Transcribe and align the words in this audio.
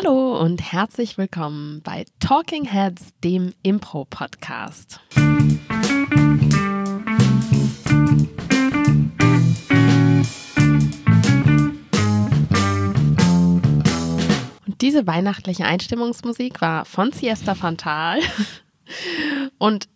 Hallo 0.00 0.38
und 0.38 0.62
herzlich 0.62 1.18
willkommen 1.18 1.82
bei 1.82 2.04
Talking 2.20 2.64
Heads, 2.64 3.14
dem 3.24 3.52
Impro-Podcast. 3.64 5.00
Und 14.66 14.80
diese 14.82 15.08
weihnachtliche 15.08 15.64
Einstimmungsmusik 15.64 16.60
war 16.60 16.84
von 16.84 17.10
Siesta 17.10 17.56
Fantal 17.56 18.20
und 19.58 19.88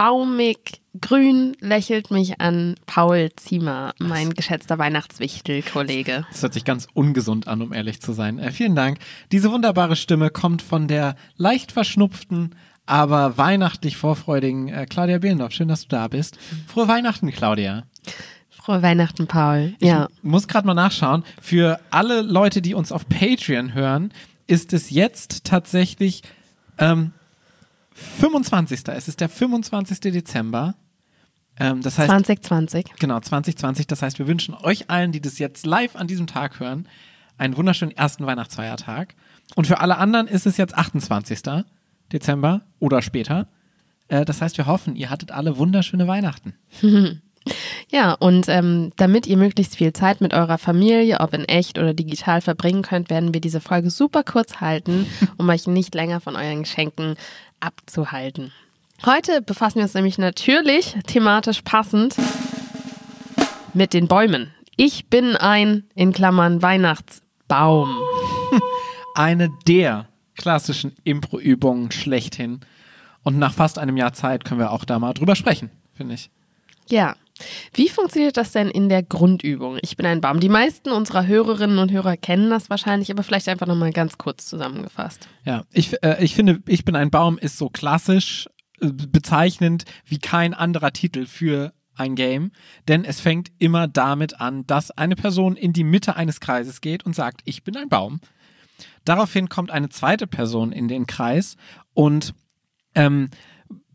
Christbaumig 0.00 0.80
grün 0.98 1.54
lächelt 1.60 2.10
mich 2.10 2.40
an 2.40 2.76
Paul 2.86 3.28
Ziemer, 3.36 3.92
mein 3.98 4.32
geschätzter 4.32 4.78
Weihnachtswichtel-Kollege. 4.78 6.24
Das 6.30 6.42
hört 6.42 6.54
sich 6.54 6.64
ganz 6.64 6.88
ungesund 6.94 7.46
an, 7.46 7.60
um 7.60 7.74
ehrlich 7.74 8.00
zu 8.00 8.14
sein. 8.14 8.38
Äh, 8.38 8.50
vielen 8.50 8.74
Dank. 8.74 8.98
Diese 9.30 9.52
wunderbare 9.52 9.96
Stimme 9.96 10.30
kommt 10.30 10.62
von 10.62 10.88
der 10.88 11.16
leicht 11.36 11.70
verschnupften, 11.70 12.54
aber 12.86 13.36
weihnachtlich 13.36 13.98
vorfreudigen 13.98 14.68
äh, 14.68 14.86
Claudia 14.86 15.18
Behlendorf. 15.18 15.52
Schön, 15.52 15.68
dass 15.68 15.82
du 15.82 15.88
da 15.88 16.08
bist. 16.08 16.38
Frohe 16.66 16.88
Weihnachten, 16.88 17.30
Claudia. 17.30 17.82
Frohe 18.48 18.80
Weihnachten, 18.80 19.26
Paul. 19.26 19.74
Ja. 19.80 20.08
Ich 20.16 20.22
muss 20.22 20.48
gerade 20.48 20.66
mal 20.66 20.72
nachschauen. 20.72 21.24
Für 21.42 21.78
alle 21.90 22.22
Leute, 22.22 22.62
die 22.62 22.72
uns 22.72 22.90
auf 22.90 23.06
Patreon 23.06 23.74
hören, 23.74 24.14
ist 24.46 24.72
es 24.72 24.88
jetzt 24.88 25.44
tatsächlich 25.44 26.22
ähm, 26.78 27.12
25. 28.00 28.88
Es 28.88 29.08
ist 29.08 29.20
der 29.20 29.28
25. 29.28 30.00
Dezember. 30.00 30.74
Ähm, 31.58 31.82
das 31.82 31.98
heißt, 31.98 32.10
2020. 32.10 32.86
Genau, 32.98 33.20
2020. 33.20 33.86
Das 33.86 34.02
heißt, 34.02 34.18
wir 34.18 34.26
wünschen 34.26 34.54
euch 34.54 34.90
allen, 34.90 35.12
die 35.12 35.20
das 35.20 35.38
jetzt 35.38 35.66
live 35.66 35.96
an 35.96 36.06
diesem 36.06 36.26
Tag 36.26 36.60
hören, 36.60 36.88
einen 37.38 37.56
wunderschönen 37.56 37.92
ersten 37.92 38.26
Weihnachtsfeiertag. 38.26 39.14
Und 39.54 39.66
für 39.66 39.80
alle 39.80 39.98
anderen 39.98 40.26
ist 40.26 40.46
es 40.46 40.56
jetzt 40.56 40.74
28. 40.76 41.64
Dezember 42.12 42.62
oder 42.78 43.02
später. 43.02 43.48
Äh, 44.08 44.24
das 44.24 44.40
heißt, 44.40 44.58
wir 44.58 44.66
hoffen, 44.66 44.96
ihr 44.96 45.10
hattet 45.10 45.32
alle 45.32 45.58
wunderschöne 45.58 46.06
Weihnachten. 46.06 46.54
Ja, 47.90 48.12
und 48.12 48.48
ähm, 48.48 48.92
damit 48.96 49.26
ihr 49.26 49.36
möglichst 49.36 49.76
viel 49.76 49.92
Zeit 49.92 50.20
mit 50.20 50.34
eurer 50.34 50.58
Familie, 50.58 51.20
ob 51.20 51.34
in 51.34 51.44
echt 51.46 51.78
oder 51.78 51.94
digital, 51.94 52.40
verbringen 52.40 52.82
könnt, 52.82 53.10
werden 53.10 53.34
wir 53.34 53.40
diese 53.40 53.60
Folge 53.60 53.90
super 53.90 54.22
kurz 54.22 54.60
halten, 54.60 55.06
um 55.38 55.48
euch 55.48 55.66
nicht 55.66 55.94
länger 55.94 56.20
von 56.20 56.36
euren 56.36 56.62
Geschenken 56.62 57.16
abzuhalten. 57.60 58.52
Heute 59.04 59.40
befassen 59.40 59.76
wir 59.76 59.84
uns 59.84 59.94
nämlich 59.94 60.18
natürlich 60.18 60.96
thematisch 61.06 61.62
passend 61.62 62.16
mit 63.72 63.94
den 63.94 64.08
Bäumen. 64.08 64.52
Ich 64.76 65.06
bin 65.06 65.36
ein, 65.36 65.84
in 65.94 66.12
Klammern, 66.12 66.62
Weihnachtsbaum. 66.62 67.96
Eine 69.14 69.50
der 69.66 70.06
klassischen 70.36 70.94
Impro-Übungen 71.04 71.90
schlechthin. 71.90 72.60
Und 73.22 73.38
nach 73.38 73.52
fast 73.52 73.78
einem 73.78 73.96
Jahr 73.96 74.12
Zeit 74.12 74.44
können 74.44 74.60
wir 74.60 74.70
auch 74.70 74.84
da 74.84 74.98
mal 74.98 75.12
drüber 75.12 75.36
sprechen, 75.36 75.70
finde 75.94 76.14
ich. 76.14 76.30
Ja. 76.88 77.16
Wie 77.72 77.88
funktioniert 77.88 78.36
das 78.36 78.52
denn 78.52 78.68
in 78.68 78.88
der 78.88 79.02
Grundübung? 79.02 79.78
Ich 79.82 79.96
bin 79.96 80.06
ein 80.06 80.20
Baum. 80.20 80.40
Die 80.40 80.48
meisten 80.48 80.90
unserer 80.90 81.26
Hörerinnen 81.26 81.78
und 81.78 81.92
Hörer 81.92 82.16
kennen 82.16 82.50
das 82.50 82.70
wahrscheinlich, 82.70 83.10
aber 83.10 83.22
vielleicht 83.22 83.48
einfach 83.48 83.66
nochmal 83.66 83.92
ganz 83.92 84.18
kurz 84.18 84.46
zusammengefasst. 84.46 85.28
Ja, 85.44 85.64
ich, 85.72 86.02
äh, 86.02 86.22
ich 86.22 86.34
finde, 86.34 86.60
ich 86.66 86.84
bin 86.84 86.96
ein 86.96 87.10
Baum 87.10 87.38
ist 87.38 87.58
so 87.58 87.68
klassisch 87.68 88.48
äh, 88.80 88.88
bezeichnend 88.92 89.84
wie 90.04 90.18
kein 90.18 90.54
anderer 90.54 90.92
Titel 90.92 91.26
für 91.26 91.72
ein 91.96 92.14
Game, 92.14 92.52
denn 92.88 93.04
es 93.04 93.20
fängt 93.20 93.50
immer 93.58 93.86
damit 93.86 94.40
an, 94.40 94.66
dass 94.66 94.90
eine 94.90 95.16
Person 95.16 95.56
in 95.56 95.72
die 95.72 95.84
Mitte 95.84 96.16
eines 96.16 96.40
Kreises 96.40 96.80
geht 96.80 97.04
und 97.04 97.14
sagt, 97.14 97.42
ich 97.44 97.62
bin 97.62 97.76
ein 97.76 97.88
Baum. 97.88 98.20
Daraufhin 99.04 99.48
kommt 99.48 99.70
eine 99.70 99.90
zweite 99.90 100.26
Person 100.26 100.72
in 100.72 100.88
den 100.88 101.06
Kreis 101.06 101.56
und 101.92 102.34
ähm, 102.94 103.30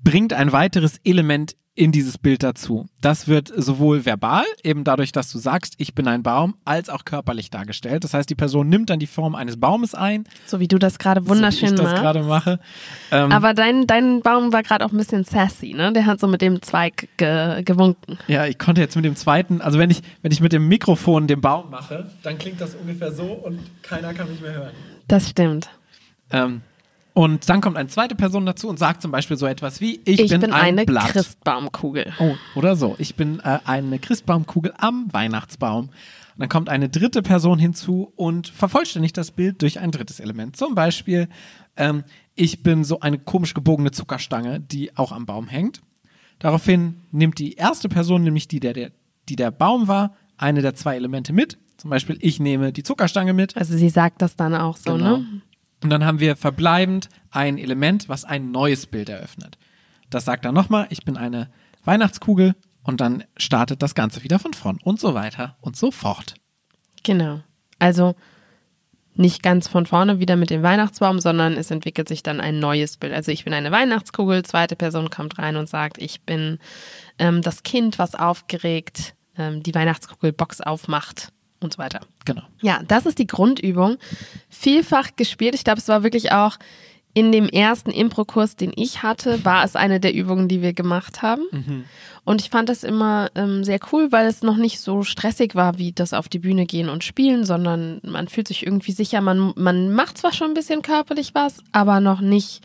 bringt 0.06 0.32
ein 0.32 0.54
weiteres 0.54 1.00
Element 1.04 1.56
in 1.78 1.92
dieses 1.92 2.18
Bild 2.18 2.42
dazu. 2.42 2.86
Das 3.02 3.28
wird 3.28 3.52
sowohl 3.54 4.06
verbal, 4.06 4.46
eben 4.64 4.86
dadurch, 4.86 5.12
dass 5.12 5.30
du 5.30 5.40
sagst, 5.40 5.74
ich 5.78 5.94
bin 5.94 6.08
ein 6.08 6.24
Baum, 6.24 6.56
als 6.64 6.90
auch 6.90 7.04
körperlich 7.04 7.50
dargestellt. 7.50 8.06
Das 8.06 8.14
heißt, 8.14 8.30
die 8.30 8.36
Person 8.36 8.70
nimmt 8.70 8.90
dann 8.90 9.00
die 9.00 9.08
Form 9.08 9.36
eines 9.36 9.60
Baumes 9.60 9.94
ein. 9.94 10.24
So 10.46 10.62
wie 10.62 10.70
du 10.70 10.78
das 10.80 11.00
gerade 11.00 11.28
wunderschön 11.28 11.70
so 11.70 11.74
wie 11.74 11.76
ich 11.76 11.82
das 11.82 11.92
machst. 11.92 12.02
gerade 12.02 12.24
mache. 12.24 12.60
Ähm, 13.12 13.30
Aber 13.32 13.54
dein, 13.54 13.88
dein 13.88 14.22
Baum 14.22 14.54
war 14.54 14.64
gerade 14.64 14.86
auch 14.86 14.92
ein 14.94 14.98
bisschen 14.98 15.26
sassy, 15.26 15.74
ne? 15.74 15.92
Der 15.92 16.06
hat 16.06 16.22
so 16.22 16.28
mit 16.28 16.42
dem 16.42 16.62
Zweig 16.62 17.10
ge 17.18 17.62
gewunken. 17.64 18.20
ja, 18.28 18.46
ich 18.46 18.58
konnte 18.58 18.80
jetzt 18.80 18.96
mit 18.96 19.04
dem 19.04 19.18
zweiten, 19.18 19.60
also 19.60 19.78
wenn 19.78 19.90
ich, 19.90 20.02
wenn 20.22 20.32
ich 20.32 20.40
mit 20.40 20.54
dem 20.54 20.70
Mikrofon 20.70 21.28
den 21.28 21.42
Baum 21.42 21.72
mache, 21.72 22.10
dann 22.24 22.38
klingt 22.38 22.62
das 22.62 22.76
ungefähr 22.76 23.12
so 23.12 23.26
und 23.26 23.60
keiner 23.82 24.14
kann 24.14 24.30
mich 24.30 24.40
mehr 24.40 24.54
hören. 24.54 24.72
Das 25.10 25.30
stimmt. 25.30 25.70
Ähm, 26.32 26.62
und 27.16 27.50
dann 27.50 27.62
kommt 27.62 27.78
eine 27.78 27.90
zweite 27.90 28.14
Person 28.14 28.46
dazu 28.46 28.68
und 28.70 28.78
sagt 28.78 29.02
zum 29.02 29.10
Beispiel 29.10 29.38
so 29.38 29.48
etwas 29.48 29.82
wie, 29.82 30.00
ich, 30.06 30.20
Ich, 30.20 30.30
bin, 30.30 30.42
bin, 30.42 30.52
ein 30.54 30.62
eine 30.78 30.86
Blatt. 30.86 31.08
Christbaumkugel. 31.10 32.14
Oh, 32.20 32.36
oder 32.56 32.76
so. 32.76 32.96
Ich 33.00 33.16
bin 33.16 33.40
äh, 33.40 33.58
eine 33.66 33.98
Christbaumkugel 33.98 34.74
am 34.78 35.12
Weihnachtsbaum. 35.12 35.86
Und 35.86 35.94
dann 36.38 36.50
kommt 36.50 36.68
eine 36.70 36.90
dritte 36.90 37.22
Person 37.22 37.58
hinzu 37.58 38.12
und 38.18 38.50
vervollständigt 38.50 39.16
das 39.18 39.32
Bild 39.32 39.62
durch 39.62 39.80
ein 39.80 39.92
drittes 39.92 40.20
Element. 40.20 40.58
Zum 40.58 40.76
Beispiel, 40.76 41.30
ähm, 41.78 42.04
ich 42.36 42.62
bin 42.62 42.84
so 42.84 43.00
eine 43.00 43.18
komisch 43.18 43.54
gebogene 43.54 43.92
Zuckerstange, 43.92 44.60
die 44.60 44.96
auch 44.98 45.12
am 45.14 45.26
Baum 45.26 45.48
hängt. 45.48 45.82
Daraufhin 46.40 47.02
nimmt 47.12 47.40
die 47.40 47.54
erste 47.54 47.88
Person, 47.88 48.24
nämlich 48.24 48.50
die, 48.50 48.60
der, 48.60 48.74
der, 48.74 48.92
die 49.30 49.38
der 49.38 49.52
Baum 49.52 49.88
war, 49.88 50.14
eine 50.38 50.62
der 50.62 50.76
zwei 50.76 50.98
Elemente 50.98 51.32
mit. 51.32 51.58
Zum 51.78 51.90
Beispiel, 51.90 52.18
ich 52.20 52.40
nehme 52.40 52.74
die 52.74 52.84
Zuckerstange 52.84 53.34
mit. 53.34 53.56
Also 53.56 53.78
sie 53.78 53.90
sagt 53.90 54.22
das 54.22 54.36
dann 54.36 54.54
auch 54.54 54.76
so, 54.78 54.94
Genau. 54.94 55.18
ne? 55.18 55.42
Und 55.86 55.92
dann 55.92 56.04
haben 56.04 56.20
wir 56.20 56.36
verbleibend 56.36 57.10
ein 57.30 57.60
Element, 57.60 58.10
was 58.10 58.26
ein 58.26 58.50
neues 58.50 58.88
Bild 58.88 59.08
eröffnet. 59.08 59.60
Das 60.10 60.26
sagt 60.26 60.44
dann 60.44 60.56
nochmal, 60.56 60.88
ich 60.90 61.06
bin 61.06 61.16
eine 61.16 61.52
Weihnachtskugel 61.84 62.56
und 62.82 63.02
dann 63.02 63.24
startet 63.38 63.84
das 63.84 63.94
Ganze 63.94 64.24
wieder 64.24 64.40
von 64.40 64.56
vorn 64.56 64.80
und 64.84 65.00
so 65.00 65.14
weiter 65.14 65.58
und 65.62 65.78
so 65.78 65.92
fort. 65.92 66.34
Genau. 67.04 67.42
Also 67.78 68.16
nicht 69.14 69.44
ganz 69.44 69.68
von 69.68 69.86
vorne 69.86 70.20
wieder 70.20 70.38
mit 70.38 70.50
dem 70.50 70.64
Weihnachtsbaum, 70.64 71.20
sondern 71.20 71.54
es 71.54 71.70
entwickelt 71.70 72.08
sich 72.08 72.24
dann 72.24 72.42
ein 72.42 72.58
neues 72.58 72.98
Bild. 72.98 73.14
Also 73.14 73.32
ich 73.32 73.44
bin 73.44 73.54
eine 73.54 73.70
Weihnachtskugel, 73.70 74.42
zweite 74.42 74.76
Person 74.76 75.12
kommt 75.12 75.38
rein 75.38 75.56
und 75.56 75.70
sagt, 75.70 76.00
ich 76.00 76.24
bin 76.24 76.58
ähm, 77.20 77.44
das 77.44 77.62
Kind, 77.62 78.00
was 78.00 78.16
aufgeregt 78.16 79.14
ähm, 79.38 79.62
die 79.62 79.76
Weihnachtskugelbox 79.76 80.62
aufmacht 80.62 81.32
und 81.66 81.74
so 81.74 81.80
weiter. 81.80 82.00
Genau. 82.24 82.44
Ja, 82.62 82.82
das 82.88 83.06
ist 83.06 83.20
die 83.20 83.28
Grundübung. 83.28 83.98
Vielfach 84.50 85.10
gespielt. 85.16 85.56
Ich 85.56 85.64
glaube, 85.64 85.80
es 85.80 85.88
war 85.88 86.04
wirklich 86.04 86.32
auch 86.32 86.58
in 87.14 87.32
dem 87.32 87.48
ersten 87.48 87.92
Impro-Kurs, 87.92 88.58
den 88.58 88.74
ich 88.76 89.02
hatte, 89.02 89.44
war 89.46 89.64
es 89.64 89.78
eine 89.78 90.02
der 90.02 90.14
Übungen, 90.14 90.50
die 90.50 90.62
wir 90.62 90.74
gemacht 90.74 91.22
haben. 91.22 91.44
Und 92.26 92.42
ich 92.42 92.50
fand 92.50 92.68
das 92.68 92.84
immer 92.84 93.30
ähm, 93.36 93.64
sehr 93.64 93.80
cool, 93.92 94.12
weil 94.12 94.28
es 94.28 94.42
noch 94.42 94.58
nicht 94.58 94.82
so 94.82 95.04
stressig 95.04 95.56
war, 95.56 95.78
wie 95.78 95.94
das 95.94 96.12
auf 96.12 96.28
die 96.28 96.40
Bühne 96.40 96.66
gehen 96.66 96.90
und 96.90 97.06
spielen, 97.06 97.46
sondern 97.46 98.02
man 98.04 98.28
fühlt 98.28 98.50
sich 98.50 98.66
irgendwie 98.66 98.92
sicher. 98.92 99.22
Man, 99.22 99.54
man 99.56 99.94
macht 99.94 100.18
zwar 100.18 100.34
schon 100.34 100.50
ein 100.50 100.54
bisschen 100.56 100.82
körperlich 100.82 101.34
was, 101.34 101.60
aber 101.72 102.02
noch 102.02 102.20
nicht, 102.20 102.62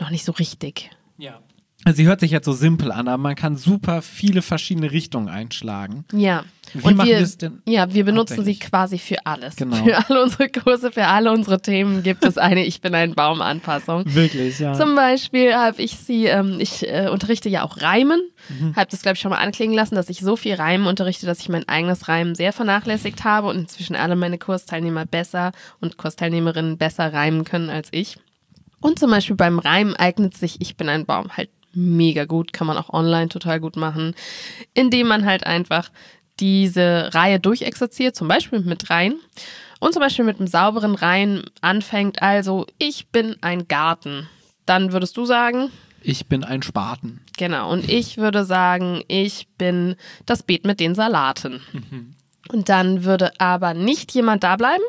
noch 0.00 0.10
nicht 0.10 0.24
so 0.24 0.32
richtig. 0.32 0.90
Ja. 1.16 1.38
Sie 1.94 2.06
hört 2.06 2.20
sich 2.20 2.32
jetzt 2.32 2.44
so 2.44 2.52
simpel 2.52 2.90
an, 2.92 3.08
aber 3.08 3.22
man 3.22 3.34
kann 3.34 3.56
super 3.56 4.02
viele 4.02 4.42
verschiedene 4.42 4.90
Richtungen 4.90 5.28
einschlagen. 5.28 6.04
Ja. 6.12 6.44
Wie 6.74 6.82
und 6.84 6.96
machen 6.96 7.08
wir, 7.08 7.18
es 7.20 7.38
denn 7.38 7.62
Ja, 7.66 7.94
wir 7.94 8.04
benutzen 8.04 8.44
sie 8.44 8.58
quasi 8.58 8.98
für 8.98 9.24
alles. 9.24 9.56
Genau. 9.56 9.76
Für 9.76 9.96
alle 10.06 10.22
unsere 10.22 10.50
Kurse, 10.50 10.92
für 10.92 11.06
alle 11.06 11.32
unsere 11.32 11.62
Themen 11.62 12.02
gibt 12.02 12.24
es 12.26 12.36
eine 12.36 12.66
Ich 12.66 12.82
bin 12.82 12.94
ein 12.94 13.14
Baum-Anpassung. 13.14 14.02
Wirklich, 14.06 14.58
ja. 14.58 14.74
Zum 14.74 14.94
Beispiel 14.96 15.54
habe 15.54 15.80
ich 15.80 15.92
sie, 15.96 16.26
ähm, 16.26 16.58
ich 16.60 16.86
äh, 16.86 17.08
unterrichte 17.10 17.48
ja 17.48 17.62
auch 17.62 17.80
Reimen, 17.80 18.20
Mhm. 18.50 18.76
habe 18.76 18.90
das 18.90 19.02
glaube 19.02 19.14
ich 19.16 19.20
schon 19.20 19.30
mal 19.30 19.38
anklingen 19.38 19.74
lassen, 19.76 19.94
dass 19.94 20.08
ich 20.08 20.20
so 20.20 20.34
viel 20.36 20.54
Reimen 20.54 20.86
unterrichte, 20.86 21.26
dass 21.26 21.40
ich 21.40 21.48
mein 21.48 21.68
eigenes 21.68 22.08
Reimen 22.08 22.34
sehr 22.34 22.52
vernachlässigt 22.52 23.24
habe 23.24 23.48
und 23.48 23.56
inzwischen 23.56 23.94
alle 23.96 24.16
meine 24.16 24.38
Kursteilnehmer 24.38 25.06
besser 25.06 25.52
und 25.80 25.96
Kursteilnehmerinnen 25.96 26.76
besser 26.78 27.12
reimen 27.12 27.44
können 27.44 27.68
als 27.70 27.88
ich. 27.92 28.16
Und 28.80 28.98
zum 28.98 29.10
Beispiel 29.10 29.36
beim 29.36 29.58
Reimen 29.58 29.96
eignet 29.96 30.36
sich 30.36 30.60
Ich 30.60 30.76
bin 30.76 30.88
ein 30.88 31.04
Baum 31.06 31.36
halt 31.36 31.50
mega 31.78 32.24
gut, 32.24 32.52
kann 32.52 32.66
man 32.66 32.76
auch 32.76 32.90
online 32.92 33.28
total 33.28 33.60
gut 33.60 33.76
machen, 33.76 34.14
indem 34.74 35.08
man 35.08 35.24
halt 35.24 35.46
einfach 35.46 35.90
diese 36.40 37.10
Reihe 37.14 37.40
durchexerziert, 37.40 38.14
zum 38.14 38.28
Beispiel 38.28 38.60
mit 38.60 38.90
Reihen 38.90 39.18
und 39.80 39.92
zum 39.92 40.00
Beispiel 40.00 40.24
mit 40.24 40.38
einem 40.38 40.46
sauberen 40.46 40.94
Reihen 40.94 41.44
anfängt, 41.60 42.22
also 42.22 42.66
ich 42.78 43.08
bin 43.08 43.36
ein 43.40 43.66
Garten. 43.68 44.28
Dann 44.66 44.92
würdest 44.92 45.16
du 45.16 45.24
sagen, 45.24 45.70
Ich 46.02 46.26
bin 46.26 46.44
ein 46.44 46.62
Spaten. 46.62 47.20
genau, 47.36 47.72
und 47.72 47.88
ich 47.88 48.18
würde 48.18 48.44
sagen, 48.44 49.02
ich 49.08 49.48
bin 49.58 49.96
das 50.26 50.42
Beet 50.42 50.64
mit 50.64 50.78
den 50.78 50.94
Salaten. 50.94 51.60
Und 52.50 52.68
dann 52.68 53.04
würde 53.04 53.32
aber 53.40 53.74
nicht 53.74 54.12
jemand 54.14 54.42
da 54.44 54.56
bleiben, 54.56 54.82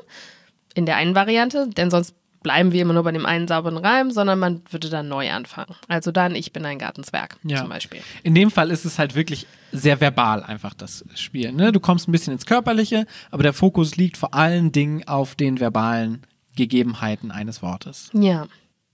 in 0.75 0.85
der 0.85 0.97
einen 0.97 1.15
Variante, 1.15 1.67
denn 1.67 1.89
sonst 1.91 2.13
bleiben 2.41 2.71
wir 2.71 2.81
immer 2.81 2.93
nur 2.93 3.03
bei 3.03 3.11
dem 3.11 3.25
einen 3.25 3.47
sauberen 3.47 3.77
Reim, 3.77 4.11
sondern 4.11 4.39
man 4.39 4.61
würde 4.71 4.89
dann 4.89 5.07
neu 5.07 5.29
anfangen. 5.31 5.75
Also 5.87 6.11
dann, 6.11 6.35
ich 6.35 6.53
bin 6.53 6.65
ein 6.65 6.79
Gartenzwerg 6.79 7.37
Ja. 7.43 7.57
zum 7.57 7.69
Beispiel. 7.69 7.99
In 8.23 8.35
dem 8.35 8.49
Fall 8.51 8.71
ist 8.71 8.85
es 8.85 8.97
halt 8.99 9.15
wirklich 9.15 9.45
sehr 9.71 9.99
verbal 10.01 10.43
einfach 10.43 10.73
das 10.73 11.03
Spiel. 11.15 11.51
Ne? 11.51 11.71
Du 11.71 11.79
kommst 11.79 12.07
ein 12.07 12.11
bisschen 12.11 12.33
ins 12.33 12.45
Körperliche, 12.45 13.05
aber 13.31 13.43
der 13.43 13.53
Fokus 13.53 13.97
liegt 13.97 14.17
vor 14.17 14.33
allen 14.33 14.71
Dingen 14.71 15.07
auf 15.07 15.35
den 15.35 15.59
verbalen 15.59 16.23
Gegebenheiten 16.55 17.31
eines 17.31 17.61
Wortes. 17.61 18.09
Ja. 18.13 18.47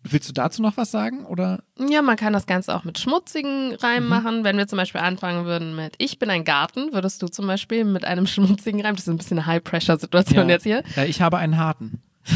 Willst 0.07 0.29
du 0.29 0.33
dazu 0.33 0.61
noch 0.61 0.77
was 0.77 0.91
sagen? 0.91 1.25
Oder? 1.25 1.63
Ja, 1.79 2.03
man 2.03 2.15
kann 2.15 2.31
das 2.31 2.45
Ganze 2.45 2.75
auch 2.75 2.83
mit 2.83 2.99
schmutzigen 2.99 3.73
Reimen 3.73 4.07
machen. 4.07 4.43
Wenn 4.43 4.55
wir 4.55 4.67
zum 4.67 4.77
Beispiel 4.77 5.01
anfangen 5.01 5.45
würden 5.45 5.75
mit 5.75 5.95
Ich 5.97 6.19
bin 6.19 6.29
ein 6.29 6.43
Garten, 6.43 6.93
würdest 6.93 7.23
du 7.23 7.27
zum 7.27 7.47
Beispiel 7.47 7.85
mit 7.85 8.05
einem 8.05 8.27
schmutzigen 8.27 8.81
Reim, 8.81 8.95
das 8.95 9.05
ist 9.07 9.09
ein 9.13 9.17
bisschen 9.17 9.39
eine 9.39 9.47
High-Pressure-Situation 9.47 10.47
jetzt 10.49 10.61
hier. 10.63 10.83
Ja, 10.95 11.05
ich 11.05 11.21
habe 11.21 11.37
einen 11.37 11.57
harten. 11.57 12.03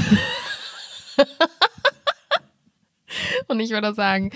Und 3.47 3.59
ich 3.59 3.71
würde 3.71 3.93
sagen, 3.93 4.31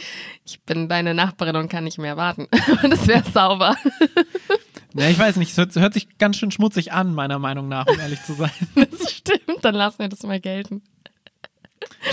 ich 0.46 0.62
bin 0.64 0.90
deine 0.90 1.14
Nachbarin 1.14 1.56
und 1.56 1.70
kann 1.70 1.84
nicht 1.84 2.00
mehr 2.00 2.18
warten. 2.18 2.48
Und 2.84 2.90
das 2.90 3.08
wäre 3.08 3.24
sauber. 3.24 3.76
Ja, 4.96 5.10
ich 5.10 5.18
weiß 5.18 5.38
nicht, 5.38 5.50
es 5.50 5.58
hört, 5.58 5.76
hört 5.76 5.96
sich 5.96 6.20
ganz 6.20 6.38
schön 6.38 6.52
schmutzig 6.52 6.92
an, 6.92 7.16
meiner 7.16 7.40
Meinung 7.40 7.68
nach, 7.68 7.88
um 7.88 8.00
ehrlich 8.00 8.22
zu 8.22 8.34
sein. 8.34 8.52
Das 8.76 9.12
stimmt, 9.12 9.64
dann 9.64 9.74
lassen 9.74 9.98
wir 9.98 10.08
das 10.08 10.22
mal 10.22 10.40
gelten. 10.40 10.84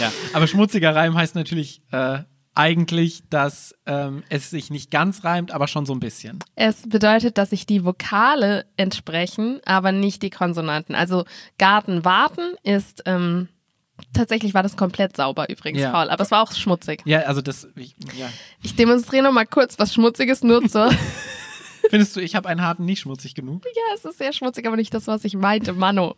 Ja, 0.01 0.11
aber 0.33 0.47
schmutziger 0.47 0.95
Reim 0.95 1.15
heißt 1.15 1.35
natürlich 1.35 1.83
äh, 1.93 2.21
eigentlich, 2.55 3.29
dass 3.29 3.75
ähm, 3.85 4.23
es 4.31 4.51
sich 4.51 4.71
nicht 4.71 4.91
ganz 4.91 5.25
reimt, 5.25 5.51
aber 5.51 5.69
schon 5.69 5.85
so 5.85 5.93
ein 5.93 6.01
bisschen. 6.01 6.39
Es 6.55 6.89
bedeutet, 6.89 7.37
dass 7.39 7.51
sich 7.51 7.67
die 7.67 7.85
Vokale 7.85 8.65
entsprechen, 8.79 9.61
aber 9.67 9.93
nicht 9.93 10.23
die 10.23 10.31
Konsonanten. 10.31 10.95
Also 10.95 11.27
Garten 11.59 12.05
warten 12.05 12.55
ist 12.63 13.03
ähm, 13.05 13.49
tatsächlich 14.13 14.55
war 14.55 14.63
das 14.63 14.77
komplett 14.77 15.17
sauber 15.17 15.49
übrigens, 15.49 15.81
Ja. 15.81 15.91
Paul, 15.93 16.11
aber 16.11 16.23
es 16.23 16.31
war 16.31 16.43
auch 16.43 16.53
schmutzig. 16.53 17.03
Ja, 17.05 17.21
also 17.21 17.41
das, 17.41 17.69
ich, 17.77 17.95
ja. 18.19 18.29
Ich 18.63 18.77
demonstriere 18.77 19.25
noch 19.25 19.33
mal 19.33 19.47
kurz 19.47 19.79
was 19.79 19.95
Schmutziges 19.95 20.43
nur 20.43 20.67
zur. 20.69 20.91
Findest 21.91 22.17
du, 22.17 22.21
ich 22.21 22.35
habe 22.35 22.49
einen 22.49 22.63
harten 22.63 22.85
nicht 22.85 23.01
schmutzig 23.01 23.35
genug? 23.35 23.65
ja, 23.65 23.95
es 23.95 24.05
ist 24.05 24.19
sehr 24.19 24.33
schmutzig, 24.33 24.67
aber 24.67 24.77
nicht 24.77 24.93
das, 24.93 25.07
was 25.07 25.25
ich 25.25 25.35
meinte, 25.35 25.73
Mano. 25.73 26.17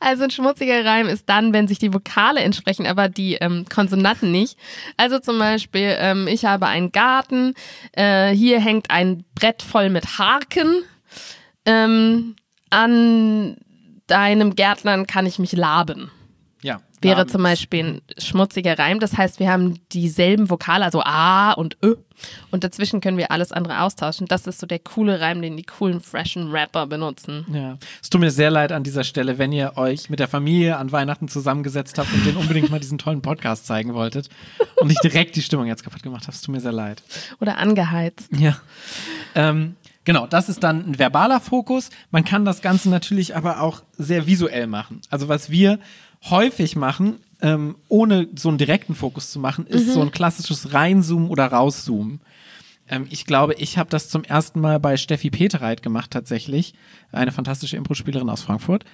Also 0.00 0.24
ein 0.24 0.30
schmutziger 0.30 0.84
Reim 0.84 1.06
ist 1.06 1.28
dann, 1.28 1.52
wenn 1.52 1.68
sich 1.68 1.78
die 1.78 1.94
Vokale 1.94 2.40
entsprechen, 2.40 2.86
aber 2.86 3.08
die 3.08 3.34
ähm, 3.34 3.66
Konsonanten 3.72 4.32
nicht. 4.32 4.58
Also 4.96 5.20
zum 5.20 5.38
Beispiel, 5.38 5.94
ähm, 5.98 6.26
ich 6.26 6.44
habe 6.44 6.66
einen 6.66 6.90
Garten, 6.90 7.54
äh, 7.92 8.30
hier 8.30 8.60
hängt 8.60 8.90
ein 8.90 9.24
Brett 9.36 9.62
voll 9.62 9.90
mit 9.90 10.18
Harken. 10.18 10.82
Ähm, 11.64 12.34
an 12.70 13.56
deinem 14.08 14.56
Gärtnern 14.56 15.06
kann 15.06 15.26
ich 15.26 15.38
mich 15.38 15.52
laben. 15.52 16.10
Wäre 17.00 17.26
zum 17.26 17.42
Beispiel 17.42 17.84
ein 17.84 18.02
schmutziger 18.18 18.78
Reim. 18.78 19.00
Das 19.00 19.16
heißt, 19.16 19.40
wir 19.40 19.50
haben 19.50 19.80
dieselben 19.92 20.50
Vokale, 20.50 20.84
also 20.84 21.02
A 21.02 21.52
und 21.52 21.76
Ö. 21.82 21.96
Und 22.50 22.64
dazwischen 22.64 23.00
können 23.00 23.16
wir 23.16 23.30
alles 23.30 23.52
andere 23.52 23.82
austauschen. 23.82 24.26
Das 24.26 24.46
ist 24.46 24.58
so 24.58 24.66
der 24.66 24.80
coole 24.80 25.20
Reim, 25.20 25.40
den 25.40 25.56
die 25.56 25.62
coolen, 25.62 26.00
freshen 26.00 26.50
Rapper 26.50 26.86
benutzen. 26.86 27.46
Ja. 27.52 27.78
Es 28.02 28.10
tut 28.10 28.20
mir 28.20 28.30
sehr 28.30 28.50
leid 28.50 28.72
an 28.72 28.82
dieser 28.82 29.04
Stelle, 29.04 29.38
wenn 29.38 29.52
ihr 29.52 29.76
euch 29.76 30.10
mit 30.10 30.18
der 30.18 30.28
Familie 30.28 30.76
an 30.76 30.90
Weihnachten 30.90 31.28
zusammengesetzt 31.28 31.98
habt 31.98 32.12
und 32.12 32.26
denen 32.26 32.36
unbedingt 32.36 32.70
mal 32.70 32.80
diesen 32.80 32.98
tollen 32.98 33.22
Podcast 33.22 33.66
zeigen 33.66 33.94
wolltet 33.94 34.28
und 34.80 34.88
nicht 34.88 35.02
direkt 35.04 35.36
die 35.36 35.42
Stimmung 35.42 35.66
jetzt 35.66 35.84
kaputt 35.84 36.02
gemacht 36.02 36.24
habt. 36.26 36.34
Es 36.34 36.42
tut 36.42 36.54
mir 36.54 36.60
sehr 36.60 36.72
leid. 36.72 37.02
Oder 37.40 37.58
angeheizt. 37.58 38.30
Ja. 38.36 38.56
Ähm, 39.34 39.76
genau, 40.04 40.26
das 40.26 40.48
ist 40.48 40.62
dann 40.64 40.90
ein 40.90 40.98
verbaler 40.98 41.40
Fokus. 41.40 41.90
Man 42.10 42.24
kann 42.24 42.44
das 42.44 42.62
Ganze 42.62 42.90
natürlich 42.90 43.36
aber 43.36 43.60
auch 43.60 43.82
sehr 43.96 44.26
visuell 44.26 44.66
machen. 44.66 45.00
Also 45.10 45.28
was 45.28 45.50
wir 45.50 45.78
häufig 46.24 46.76
machen, 46.76 47.20
ähm, 47.40 47.76
ohne 47.88 48.28
so 48.34 48.48
einen 48.48 48.58
direkten 48.58 48.94
Fokus 48.94 49.30
zu 49.30 49.38
machen, 49.38 49.66
ist 49.66 49.92
so 49.92 50.00
ein 50.00 50.10
klassisches 50.10 50.72
Reinzoomen 50.72 51.28
oder 51.28 51.46
Rauszoomen. 51.46 52.20
Ähm, 52.88 53.06
ich 53.10 53.26
glaube, 53.26 53.54
ich 53.54 53.78
habe 53.78 53.90
das 53.90 54.08
zum 54.08 54.24
ersten 54.24 54.60
Mal 54.60 54.80
bei 54.80 54.96
Steffi 54.96 55.30
Petereit 55.30 55.82
gemacht 55.82 56.10
tatsächlich, 56.10 56.74
eine 57.12 57.32
fantastische 57.32 57.76
Impro-Spielerin 57.76 58.28
aus 58.28 58.42
Frankfurt, 58.42 58.84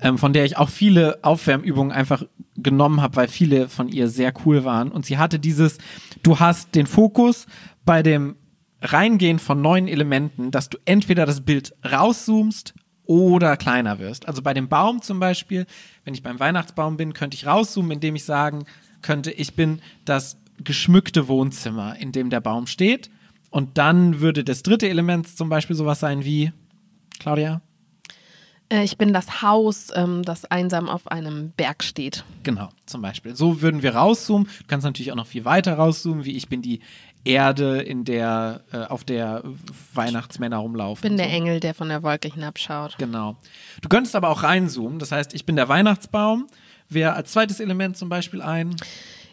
ähm, 0.00 0.18
von 0.18 0.32
der 0.32 0.44
ich 0.44 0.56
auch 0.56 0.70
viele 0.70 1.18
Aufwärmübungen 1.22 1.92
einfach 1.92 2.24
genommen 2.56 3.00
habe, 3.00 3.16
weil 3.16 3.28
viele 3.28 3.68
von 3.68 3.88
ihr 3.88 4.08
sehr 4.08 4.32
cool 4.44 4.64
waren. 4.64 4.92
Und 4.92 5.06
sie 5.06 5.18
hatte 5.18 5.38
dieses, 5.38 5.78
du 6.22 6.38
hast 6.38 6.74
den 6.74 6.86
Fokus 6.86 7.46
bei 7.84 8.02
dem 8.02 8.36
Reingehen 8.82 9.38
von 9.38 9.60
neuen 9.60 9.88
Elementen, 9.88 10.50
dass 10.50 10.70
du 10.70 10.78
entweder 10.84 11.26
das 11.26 11.42
Bild 11.42 11.74
rauszoomst 11.84 12.74
oder 13.04 13.56
kleiner 13.56 13.98
wirst. 13.98 14.26
Also 14.28 14.40
bei 14.40 14.54
dem 14.54 14.68
Baum 14.68 15.02
zum 15.02 15.20
Beispiel, 15.20 15.66
wenn 16.10 16.14
ich 16.14 16.24
beim 16.24 16.40
Weihnachtsbaum 16.40 16.96
bin, 16.96 17.12
könnte 17.12 17.36
ich 17.36 17.46
rauszoomen, 17.46 17.92
indem 17.92 18.16
ich 18.16 18.24
sagen 18.24 18.64
könnte, 19.00 19.30
ich 19.30 19.54
bin 19.54 19.80
das 20.04 20.38
geschmückte 20.58 21.28
Wohnzimmer, 21.28 21.94
in 22.00 22.10
dem 22.10 22.30
der 22.30 22.40
Baum 22.40 22.66
steht. 22.66 23.10
Und 23.50 23.78
dann 23.78 24.20
würde 24.20 24.42
das 24.42 24.64
dritte 24.64 24.88
Element 24.88 25.28
zum 25.28 25.48
Beispiel 25.48 25.76
sowas 25.76 26.00
sein 26.00 26.24
wie, 26.24 26.52
Claudia? 27.20 27.62
Äh, 28.70 28.82
ich 28.82 28.98
bin 28.98 29.12
das 29.12 29.40
Haus, 29.40 29.92
ähm, 29.94 30.24
das 30.24 30.46
einsam 30.46 30.88
auf 30.88 31.06
einem 31.06 31.52
Berg 31.52 31.84
steht. 31.84 32.24
Genau, 32.42 32.70
zum 32.86 33.02
Beispiel. 33.02 33.36
So 33.36 33.62
würden 33.62 33.84
wir 33.84 33.94
rauszoomen. 33.94 34.48
Du 34.48 34.64
kannst 34.66 34.84
natürlich 34.84 35.12
auch 35.12 35.16
noch 35.16 35.28
viel 35.28 35.44
weiter 35.44 35.74
rauszoomen, 35.74 36.24
wie 36.24 36.36
ich 36.36 36.48
bin 36.48 36.60
die 36.60 36.80
Erde, 37.24 37.80
in 37.82 38.04
der, 38.04 38.64
äh, 38.72 38.78
auf 38.84 39.04
der 39.04 39.42
Weihnachtsmänner 39.94 40.56
rumlaufen. 40.56 41.04
Ich 41.04 41.08
bin 41.08 41.16
der 41.16 41.28
so. 41.28 41.32
Engel, 41.32 41.60
der 41.60 41.74
von 41.74 41.88
der 41.88 42.02
Wolke 42.02 42.32
hinabschaut. 42.32 42.96
Genau. 42.98 43.36
Du 43.82 43.88
könntest 43.88 44.16
aber 44.16 44.30
auch 44.30 44.42
reinzoomen. 44.42 44.98
Das 44.98 45.12
heißt, 45.12 45.34
ich 45.34 45.44
bin 45.44 45.56
der 45.56 45.68
Weihnachtsbaum. 45.68 46.46
Wäre 46.88 47.12
als 47.14 47.32
zweites 47.32 47.60
Element 47.60 47.96
zum 47.96 48.08
Beispiel 48.08 48.42
ein. 48.42 48.74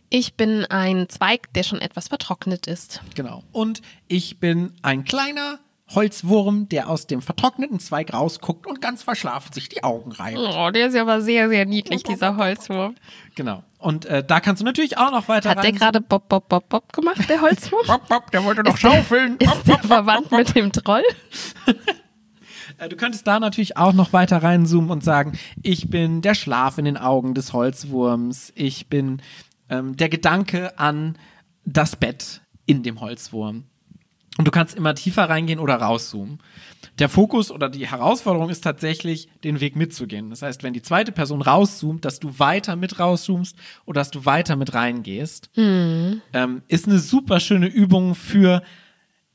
Ich 0.10 0.36
bin 0.36 0.63
ein 0.66 1.10
Zweig, 1.10 1.51
der 1.54 1.63
schon 1.63 1.80
etwas 1.80 2.07
vertrocknet 2.07 2.68
ist. 2.68 3.01
Genau. 3.16 3.44
Und 3.51 3.81
ich 4.07 4.40
bin 4.40 4.74
ein 4.81 5.04
kleiner 5.04 5.60
Holzwurm, 5.95 6.68
der 6.69 6.89
aus 6.89 7.07
dem 7.07 7.22
vertrockneten 7.22 7.80
Zweig 7.80 8.13
rausguckt 8.13 8.68
und 8.68 8.81
ganz 8.81 9.04
verschlafen 9.04 9.54
sich 9.54 9.69
die 9.69 9.84
Augen 9.84 10.12
reibt. 10.12 10.38
Oh, 10.38 10.69
der 10.72 10.88
ist 10.88 10.95
ja 10.95 11.01
aber 11.04 11.22
sehr, 11.22 11.48
sehr 11.50 11.66
niedlich, 11.66 12.04
dieser 12.04 12.36
Holzwurm. 12.36 12.95
Genau. 13.36 13.63
Und 13.80 14.06
äh, 14.06 14.24
da 14.24 14.39
kannst 14.39 14.62
du 14.62 14.66
natürlich 14.66 14.98
auch 14.98 15.12
noch 15.12 15.28
weiter 15.30 15.51
Hat 15.51 15.63
der 15.63 15.72
gerade 15.72 16.01
Bob, 16.01 16.28
Bob, 16.28 16.50
Bob, 16.50 16.68
Bob 16.68 16.92
gemacht, 16.92 17.30
der 17.30 17.42
Holzwurm? 17.42 17.84
Bop, 17.88 18.07
bop, 18.10 18.31
der 18.31 18.44
wollte 18.44 18.63
noch 18.63 18.74
Ist 18.75 18.84
der- 18.84 18.92
schaufeln. 18.92 19.38
Bop, 19.38 19.48
Ist 19.56 19.68
der 19.68 19.74
bop, 19.74 19.81
bop, 19.84 19.88
verwandt 19.92 20.31
mit 20.31 20.56
dem 20.56 20.72
Troll? 20.72 21.04
Äh, 22.78 22.90
Du 22.90 22.95
könntest 22.95 23.25
da 23.25 23.40
natürlich 23.40 23.78
auch 23.78 23.94
noch 23.94 24.13
weiter 24.13 24.44
reinzoomen 24.44 24.92
und 24.92 25.04
sagen, 25.04 25.38
ich 25.63 25.90
bin 25.90 26.22
der 26.22 26.36
Schlaf 26.36 26.78
in 26.78 26.86
den 26.86 26.98
Augen 26.98 27.33
des 27.33 27.54
Holzwurms, 27.54 28.51
ich 28.56 28.88
bin 28.88 29.22
ähm, 29.69 29.95
der 29.98 30.10
Gedanke 30.10 30.78
an 30.78 31.18
das 31.66 31.95
Bett 31.95 32.42
in 32.66 32.83
dem 32.83 33.00
Holzwurm. 33.01 33.63
Und 34.38 34.48
du 34.48 34.51
kannst 34.51 34.75
immer 34.75 34.94
tiefer 34.95 35.30
reingehen 35.30 35.60
oder 35.60 35.75
rauszoomen. 35.75 36.39
Der 37.00 37.10
Fokus 37.10 37.51
oder 37.51 37.69
die 37.69 37.88
Herausforderung 37.88 38.50
ist 38.50 38.62
tatsächlich, 38.62 39.30
den 39.44 39.60
Weg 39.60 39.75
mitzugehen. 39.75 40.30
Das 40.30 40.42
heißt, 40.42 40.63
wenn 40.63 40.74
die 40.74 40.81
zweite 40.81 41.12
Person 41.12 41.42
rauszoomt, 41.42 42.06
dass 42.06 42.19
du 42.19 42.39
weiter 42.39 42.75
mit 42.75 43.00
rauszoomst 43.00 43.56
oder 43.86 44.01
dass 44.01 44.12
du 44.12 44.25
weiter 44.25 44.56
mit 44.56 44.73
reingehst, 44.73 45.50
ähm, 46.33 46.62
ist 46.68 46.88
eine 46.88 47.00
super 47.00 47.40
schöne 47.40 47.68
Übung 47.68 48.16
für, 48.16 48.62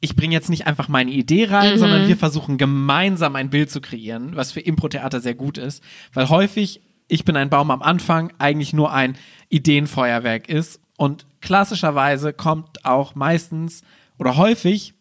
ich 0.00 0.16
bringe 0.16 0.34
jetzt 0.34 0.50
nicht 0.50 0.66
einfach 0.66 0.88
meine 0.88 1.10
Idee 1.10 1.46
rein, 1.46 1.78
sondern 1.78 2.08
wir 2.08 2.16
versuchen 2.16 2.58
gemeinsam 2.58 3.36
ein 3.36 3.50
Bild 3.50 3.70
zu 3.70 3.80
kreieren, 3.80 4.34
was 4.34 4.52
für 4.52 4.60
Impro-Theater 4.60 5.20
sehr 5.20 5.34
gut 5.34 5.58
ist, 5.58 5.82
weil 6.12 6.28
häufig 6.28 6.80
ich 7.08 7.24
bin 7.24 7.36
ein 7.36 7.50
Baum 7.50 7.70
am 7.70 7.82
Anfang 7.82 8.32
eigentlich 8.38 8.72
nur 8.72 8.92
ein 8.92 9.16
Ideenfeuerwerk 9.50 10.48
ist. 10.48 10.80
Und 10.96 11.26
klassischerweise 11.40 12.32
kommt 12.32 12.84
auch 12.86 13.14
meistens 13.14 13.82
oder 14.22 14.36
häufig, 14.36 14.94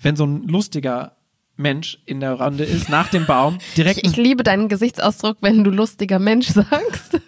wenn 0.00 0.14
so 0.14 0.24
ein 0.24 0.46
lustiger 0.46 1.16
Mensch 1.56 1.98
in 2.06 2.20
der 2.20 2.34
Runde 2.34 2.62
ist, 2.62 2.88
nach 2.88 3.08
dem 3.08 3.26
Baum, 3.26 3.58
direkt 3.76 3.98
Ich, 3.98 4.12
ich 4.12 4.16
liebe 4.16 4.44
deinen 4.44 4.68
Gesichtsausdruck, 4.68 5.38
wenn 5.40 5.64
du 5.64 5.70
lustiger 5.70 6.20
Mensch 6.20 6.46
sagst. 6.52 7.20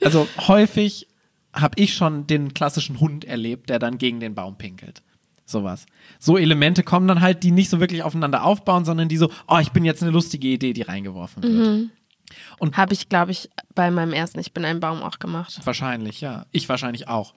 Also 0.00 0.28
häufig 0.46 1.08
habe 1.52 1.80
ich 1.82 1.94
schon 1.94 2.28
den 2.28 2.54
klassischen 2.54 3.00
Hund 3.00 3.24
erlebt, 3.24 3.68
der 3.68 3.80
dann 3.80 3.98
gegen 3.98 4.20
den 4.20 4.36
Baum 4.36 4.56
pinkelt. 4.56 5.02
Sowas. 5.44 5.86
So 6.20 6.38
Elemente 6.38 6.84
kommen 6.84 7.08
dann 7.08 7.20
halt, 7.20 7.42
die 7.42 7.50
nicht 7.50 7.70
so 7.70 7.80
wirklich 7.80 8.04
aufeinander 8.04 8.44
aufbauen, 8.44 8.84
sondern 8.84 9.08
die 9.08 9.16
so, 9.16 9.30
oh, 9.48 9.58
ich 9.58 9.72
bin 9.72 9.84
jetzt 9.84 10.02
eine 10.02 10.12
lustige 10.12 10.46
Idee, 10.46 10.72
die 10.72 10.82
reingeworfen 10.82 11.42
wird. 11.42 12.76
Habe 12.76 12.94
ich, 12.94 13.08
glaube 13.08 13.32
ich, 13.32 13.50
bei 13.74 13.90
meinem 13.90 14.12
ersten 14.12 14.38
Ich 14.38 14.52
bin 14.52 14.64
ein 14.64 14.78
Baum 14.78 15.02
auch 15.02 15.18
gemacht. 15.18 15.58
Wahrscheinlich, 15.64 16.20
ja. 16.20 16.46
Ich 16.52 16.68
wahrscheinlich 16.68 17.08
auch. 17.08 17.34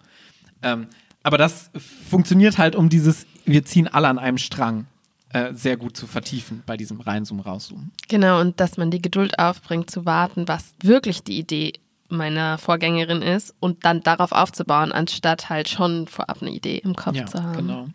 Ähm, 0.61 0.87
aber 1.29 1.37
das 1.37 1.69
funktioniert 2.09 2.57
halt, 2.57 2.75
um 2.75 2.89
dieses, 2.89 3.27
wir 3.45 3.63
ziehen 3.63 3.87
alle 3.87 4.07
an 4.07 4.17
einem 4.17 4.39
Strang, 4.39 4.87
äh, 5.31 5.53
sehr 5.53 5.77
gut 5.77 5.95
zu 5.95 6.07
vertiefen 6.07 6.63
bei 6.65 6.75
diesem 6.75 6.99
Reinzoomen, 7.01 7.43
Rauszoomen. 7.43 7.91
Genau, 8.07 8.41
und 8.41 8.59
dass 8.59 8.77
man 8.77 8.89
die 8.89 8.99
Geduld 8.99 9.37
aufbringt, 9.37 9.91
zu 9.91 10.07
warten, 10.07 10.47
was 10.47 10.73
wirklich 10.81 11.21
die 11.21 11.37
Idee 11.37 11.73
meiner 12.07 12.57
Vorgängerin 12.57 13.21
ist 13.21 13.53
und 13.59 13.85
dann 13.85 14.01
darauf 14.01 14.31
aufzubauen, 14.31 14.91
anstatt 14.91 15.49
halt 15.51 15.69
schon 15.69 16.07
vorab 16.07 16.41
eine 16.41 16.49
Idee 16.49 16.77
im 16.77 16.95
Kopf 16.95 17.15
Ja, 17.15 17.27
zu 17.27 17.43
haben. 17.43 17.57
genau. 17.57 17.87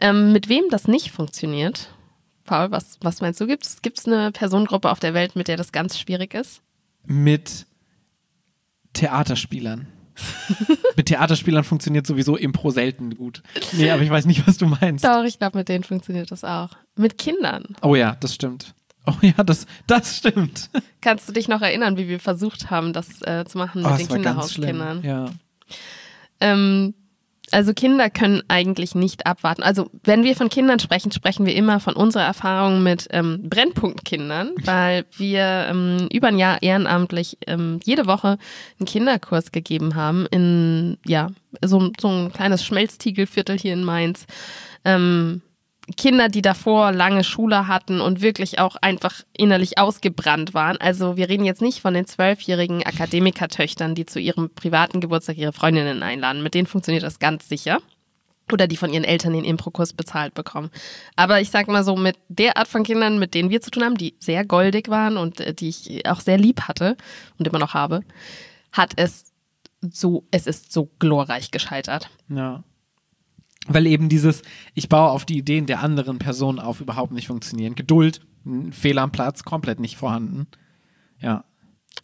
Ähm, 0.00 0.32
mit 0.32 0.48
wem 0.48 0.64
das 0.68 0.88
nicht 0.88 1.12
funktioniert, 1.12 1.90
Paul, 2.42 2.72
was, 2.72 2.98
was 3.02 3.20
meinst 3.20 3.40
du? 3.40 3.46
Gibt 3.46 3.68
es 3.68 4.06
eine 4.08 4.32
Personengruppe 4.32 4.90
auf 4.90 4.98
der 4.98 5.14
Welt, 5.14 5.36
mit 5.36 5.46
der 5.46 5.56
das 5.56 5.70
ganz 5.70 5.96
schwierig 5.96 6.34
ist? 6.34 6.60
Mit 7.06 7.66
Theaterspielern. 8.94 9.86
mit 10.96 11.06
Theaterspielern 11.06 11.64
funktioniert 11.64 12.06
sowieso 12.06 12.36
Impro 12.36 12.70
selten 12.70 13.14
gut. 13.14 13.42
Nee, 13.72 13.90
aber 13.90 14.02
ich 14.02 14.10
weiß 14.10 14.26
nicht, 14.26 14.46
was 14.46 14.58
du 14.58 14.66
meinst. 14.66 15.04
Doch, 15.04 15.24
ich 15.24 15.38
glaube, 15.38 15.58
mit 15.58 15.68
denen 15.68 15.84
funktioniert 15.84 16.30
das 16.30 16.44
auch. 16.44 16.70
Mit 16.96 17.18
Kindern. 17.18 17.64
Oh 17.82 17.94
ja, 17.94 18.16
das 18.20 18.34
stimmt. 18.34 18.74
Oh 19.06 19.14
ja, 19.22 19.42
das, 19.44 19.66
das 19.86 20.18
stimmt. 20.18 20.70
Kannst 21.00 21.28
du 21.28 21.32
dich 21.32 21.48
noch 21.48 21.62
erinnern, 21.62 21.96
wie 21.96 22.08
wir 22.08 22.20
versucht 22.20 22.70
haben, 22.70 22.92
das 22.92 23.22
äh, 23.22 23.44
zu 23.46 23.56
machen 23.58 23.84
Oh, 23.84 23.90
mit 23.90 24.00
den. 24.00 24.08
Kinderhauskindern? 24.08 25.02
Ja. 25.02 25.30
Ähm, 26.40 26.94
also 27.50 27.72
Kinder 27.72 28.10
können 28.10 28.42
eigentlich 28.48 28.94
nicht 28.94 29.26
abwarten. 29.26 29.62
Also 29.62 29.90
wenn 30.04 30.24
wir 30.24 30.36
von 30.36 30.48
Kindern 30.48 30.78
sprechen, 30.78 31.12
sprechen 31.12 31.46
wir 31.46 31.54
immer 31.54 31.80
von 31.80 31.94
unserer 31.94 32.24
Erfahrung 32.24 32.82
mit 32.82 33.08
ähm, 33.10 33.48
Brennpunktkindern, 33.48 34.52
weil 34.64 35.04
wir 35.16 35.66
ähm, 35.70 36.08
über 36.12 36.28
ein 36.28 36.38
Jahr 36.38 36.62
ehrenamtlich 36.62 37.38
ähm, 37.46 37.80
jede 37.84 38.06
Woche 38.06 38.38
einen 38.78 38.86
Kinderkurs 38.86 39.52
gegeben 39.52 39.94
haben 39.94 40.26
in 40.30 40.98
ja 41.06 41.28
so, 41.64 41.90
so 42.00 42.08
ein 42.08 42.32
kleines 42.32 42.64
Schmelztiegelviertel 42.64 43.58
hier 43.58 43.72
in 43.72 43.84
Mainz. 43.84 44.26
Ähm, 44.84 45.42
Kinder, 45.96 46.28
die 46.28 46.42
davor 46.42 46.92
lange 46.92 47.24
Schule 47.24 47.66
hatten 47.66 48.00
und 48.00 48.20
wirklich 48.20 48.58
auch 48.58 48.76
einfach 48.76 49.22
innerlich 49.32 49.78
ausgebrannt 49.78 50.52
waren. 50.54 50.76
Also 50.78 51.16
wir 51.16 51.28
reden 51.28 51.44
jetzt 51.44 51.62
nicht 51.62 51.80
von 51.80 51.94
den 51.94 52.06
zwölfjährigen 52.06 52.82
Akademikertöchtern, 52.84 53.94
die 53.94 54.06
zu 54.06 54.20
ihrem 54.20 54.50
privaten 54.50 55.00
Geburtstag 55.00 55.38
ihre 55.38 55.52
Freundinnen 55.52 56.02
einladen. 56.02 56.42
Mit 56.42 56.54
denen 56.54 56.66
funktioniert 56.66 57.04
das 57.04 57.18
ganz 57.18 57.48
sicher. 57.48 57.78
Oder 58.50 58.66
die 58.66 58.78
von 58.78 58.92
ihren 58.92 59.04
Eltern 59.04 59.34
den 59.34 59.44
Improkurs 59.44 59.92
bezahlt 59.92 60.32
bekommen. 60.32 60.70
Aber 61.16 61.40
ich 61.40 61.50
sag 61.50 61.68
mal 61.68 61.84
so, 61.84 61.96
mit 61.96 62.16
der 62.28 62.56
Art 62.56 62.68
von 62.68 62.82
Kindern, 62.82 63.18
mit 63.18 63.34
denen 63.34 63.50
wir 63.50 63.60
zu 63.60 63.70
tun 63.70 63.84
haben, 63.84 63.98
die 63.98 64.14
sehr 64.20 64.44
goldig 64.46 64.88
waren 64.88 65.18
und 65.18 65.40
äh, 65.40 65.52
die 65.52 65.68
ich 65.68 66.06
auch 66.08 66.20
sehr 66.20 66.38
lieb 66.38 66.62
hatte 66.62 66.96
und 67.38 67.46
immer 67.46 67.58
noch 67.58 67.74
habe, 67.74 68.00
hat 68.72 68.92
es 68.96 69.32
so, 69.82 70.24
es 70.30 70.46
ist 70.46 70.72
so 70.72 70.90
glorreich 70.98 71.50
gescheitert. 71.50 72.08
Ja. 72.30 72.64
Weil 73.66 73.86
eben 73.86 74.08
dieses, 74.08 74.42
ich 74.74 74.88
baue 74.88 75.10
auf 75.10 75.24
die 75.24 75.36
Ideen 75.38 75.66
der 75.66 75.80
anderen 75.82 76.18
Person 76.18 76.58
auf, 76.58 76.80
überhaupt 76.80 77.12
nicht 77.12 77.26
funktionieren. 77.26 77.74
Geduld, 77.74 78.20
Fehler 78.70 79.02
am 79.02 79.12
Platz, 79.12 79.42
komplett 79.42 79.80
nicht 79.80 79.96
vorhanden. 79.96 80.46
Ja. 81.20 81.44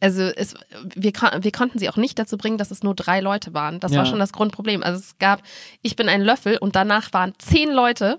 Also 0.01 0.23
es, 0.23 0.55
wir, 0.95 1.13
wir 1.41 1.53
konnten 1.53 1.79
sie 1.79 1.89
auch 1.89 1.97
nicht 1.97 2.19
dazu 2.19 2.37
bringen, 2.37 2.59
dass 2.59 2.71
es 2.71 2.83
nur 2.83 2.95
drei 2.95 3.21
Leute 3.21 3.55
waren. 3.55 3.81
Das 3.81 3.93
war 3.93 4.05
Ja. 4.05 4.07
schon 4.07 4.19
das 4.19 4.33
Grundproblem. 4.33 4.83
Also 4.83 4.99
es 4.99 5.17
gab, 5.19 5.43
ich 5.83 5.97
bin 5.97 6.09
ein 6.09 6.21
Löffel 6.21 6.59
und 6.59 6.75
danach 6.77 7.13
waren 7.13 7.33
zehn 7.39 7.71
Leute, 7.71 8.19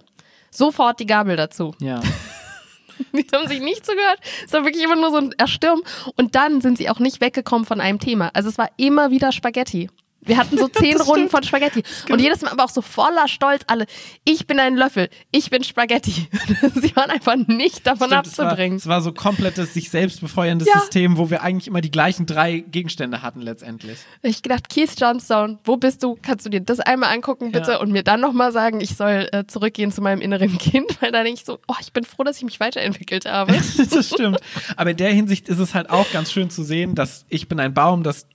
sofort 0.49 0.99
die 0.99 1.05
Gabel 1.05 1.35
dazu. 1.35 1.75
Ja. 1.79 1.99
Die 3.13 3.27
haben 3.35 3.47
sich 3.49 3.59
nicht 3.59 3.85
zugehört. 3.85 4.19
Es 4.45 4.53
war 4.53 4.63
wirklich 4.63 4.83
immer 4.83 4.95
nur 4.95 5.11
so 5.11 5.17
ein 5.17 5.33
Erstürmen. 5.37 5.83
Und 6.15 6.33
dann 6.35 6.61
sind 6.61 6.77
sie 6.77 6.89
auch 6.89 6.99
nicht 6.99 7.19
weggekommen 7.19 7.65
von 7.65 7.81
einem 7.81 7.99
Thema. 7.99 8.31
Also 8.33 8.47
es 8.47 8.57
war 8.57 8.69
immer 8.77 9.11
wieder 9.11 9.33
Spaghetti. 9.33 9.89
Wir 10.25 10.37
hatten 10.37 10.57
so 10.57 10.67
zehn 10.73 10.99
Runden 10.99 11.29
von 11.29 11.43
Spaghetti. 11.43 11.83
Und 12.09 12.19
jedes 12.19 12.41
Mal 12.41 12.51
aber 12.51 12.63
auch 12.65 12.69
so 12.69 12.81
voller 12.81 13.27
Stolz 13.27 13.63
alle. 13.67 13.85
Ich 14.23 14.47
bin 14.47 14.59
ein 14.59 14.75
Löffel. 14.75 15.09
Ich 15.31 15.49
bin 15.49 15.63
Spaghetti. 15.63 16.11
Sie 16.75 16.95
waren 16.95 17.09
einfach 17.09 17.35
nicht 17.35 17.85
davon 17.85 18.09
Stimmt, 18.09 18.27
es, 18.27 18.37
war, 18.37 18.45
abzubringen. 18.47 18.77
es 18.77 18.87
war 18.87 19.01
so 19.01 19.11
komplettes 19.11 19.73
sich 19.73 19.89
selbst 19.89 20.21
befeuerndes 20.21 20.67
Ja. 20.67 20.79
System, 20.79 21.17
wo 21.17 21.29
wir 21.29 21.41
eigentlich 21.41 21.67
immer 21.67 21.81
die 21.81 21.91
gleichen 21.91 22.25
drei 22.25 22.59
Gegenstände 22.59 23.21
hatten 23.21 23.41
letztendlich. 23.41 23.99
Ich 24.21 24.41
gedacht, 24.41 24.69
Keith 24.69 24.91
Johnstone, 24.99 25.59
wo 25.63 25.77
bist 25.77 26.03
du? 26.03 26.17
Kannst 26.21 26.45
du 26.45 26.49
dir 26.49 26.61
das 26.61 26.79
einmal 26.79 27.13
angucken, 27.13 27.51
bitte? 27.51 27.71
Ja. 27.71 27.79
Und 27.79 27.91
mir 27.91 28.03
dann 28.03 28.21
nochmal 28.21 28.51
sagen, 28.51 28.81
ich 28.81 28.95
soll 28.95 29.29
äh, 29.31 29.45
zurückgehen 29.47 29.91
zu 29.91 30.01
meinem 30.01 30.21
inneren 30.21 30.57
Kind, 30.57 31.01
weil 31.01 31.11
da 31.11 31.23
denke 31.23 31.39
ich 31.39 31.45
so, 31.45 31.59
oh, 31.67 31.75
ich 31.81 31.93
bin 31.93 32.03
froh, 32.03 32.23
dass 32.23 32.37
ich 32.37 32.43
mich 32.43 32.59
weiterentwickelt 32.59 33.25
habe. 33.25 33.53
das 33.53 34.09
stimmt. 34.09 34.39
Aber 34.75 34.91
in 34.91 34.97
der 34.97 35.11
Hinsicht 35.11 35.47
ist 35.49 35.59
es 35.59 35.73
halt 35.73 35.89
auch 35.89 36.11
ganz 36.11 36.31
schön 36.31 36.49
zu 36.49 36.63
sehen, 36.63 36.95
dass 36.95 37.25
ich 37.29 37.47
bin 37.47 37.59
ein 37.59 37.73
Baum, 37.73 38.03
dass 38.03 38.27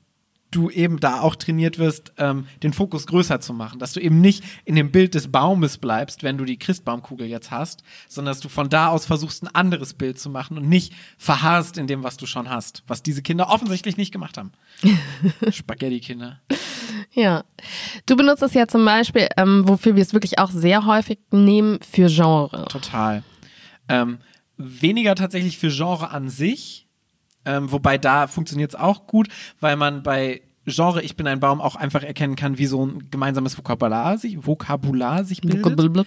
du 0.51 0.71
eben 0.71 0.99
da 1.01 1.21
auch 1.21 1.37
trainiert 1.37 1.79
wirst, 1.79 2.13
ähm, 2.19 2.47
den 2.63 2.73
Fokus 2.73 3.07
größer 3.07 3.41
zu 3.41 3.53
machen. 3.53 3.79
Dass 3.79 3.93
du 3.93 4.01
eben 4.01 4.21
nicht 4.21 4.43
in 4.65 4.75
dem 4.75 4.91
Bild 4.91 5.15
des 5.15 5.31
Baumes 5.31 5.79
bleibst, 5.79 6.23
wenn 6.23 6.39
du 6.39 6.45
die 6.45 6.59
Christbaumkugel 6.59 7.27
jetzt 7.27 7.51
hast, 7.51 7.83
sondern 8.09 8.33
dass 8.33 8.41
du 8.41 8.49
von 8.49 8.69
da 8.69 8.89
aus 8.89 9.07
versuchst, 9.07 9.43
ein 9.43 9.55
anderes 9.55 9.95
Bild 9.95 10.19
zu 10.19 10.31
machen 10.31 10.57
und 10.57 10.69
nicht 10.69 10.93
verharrst 11.19 11.79
in 11.79 11.87
dem, 11.87 12.03
was 12.03 12.17
du 12.17 12.27
schon 12.27 12.51
hast. 12.51 12.83
Was 12.87 13.03
diese 13.03 13.23
Kinder 13.23 13.49
offensichtlich 13.49 13.97
nicht 13.97 14.13
gemacht 14.13 14.37
haben. 14.37 14.53
Spaghetti-Kinder. 15.51 16.41
Ja. 17.13 17.45
Du 18.07 18.17
benutzt 18.17 18.43
es 18.43 18.55
ja 18.55 18.67
zum 18.67 18.85
Beispiel, 18.85 19.29
ähm, 19.37 19.69
wofür 19.69 19.97
wir 19.97 20.03
es 20.03 20.13
wirklich 20.13 20.39
auch 20.39 20.51
sehr 20.51 20.87
häufig 20.87 21.19
nehmen, 21.31 21.79
für 21.83 22.09
Genre. 22.09 22.67
Total. 22.69 23.23
Ähm, 23.89 24.19
weniger 24.57 25.15
tatsächlich 25.15 25.59
für 25.59 25.71
Genre 25.71 26.11
an 26.11 26.29
sich, 26.29 26.87
ähm, 27.45 27.71
wobei 27.73 27.99
da 27.99 28.27
funktioniert 28.27 28.73
es 28.75 28.79
auch 28.81 29.07
gut, 29.07 29.29
weil 29.61 29.77
man 29.77 30.03
bei 30.03 30.43
Genre 30.67 31.03
Ich 31.03 31.17
bin 31.17 31.27
ein 31.27 31.41
Baum 31.41 31.61
auch 31.61 31.75
einfach 31.75 32.03
erkennen 32.03 32.37
kann, 32.37 32.59
wie 32.59 32.67
so 32.67 32.85
ein 32.85 33.11
gemeinsames 33.11 33.57
Vokabular 33.57 34.19
sich, 34.19 34.47
Vokabular 34.47 35.25
sich 35.25 35.41
bildet. 35.41 36.07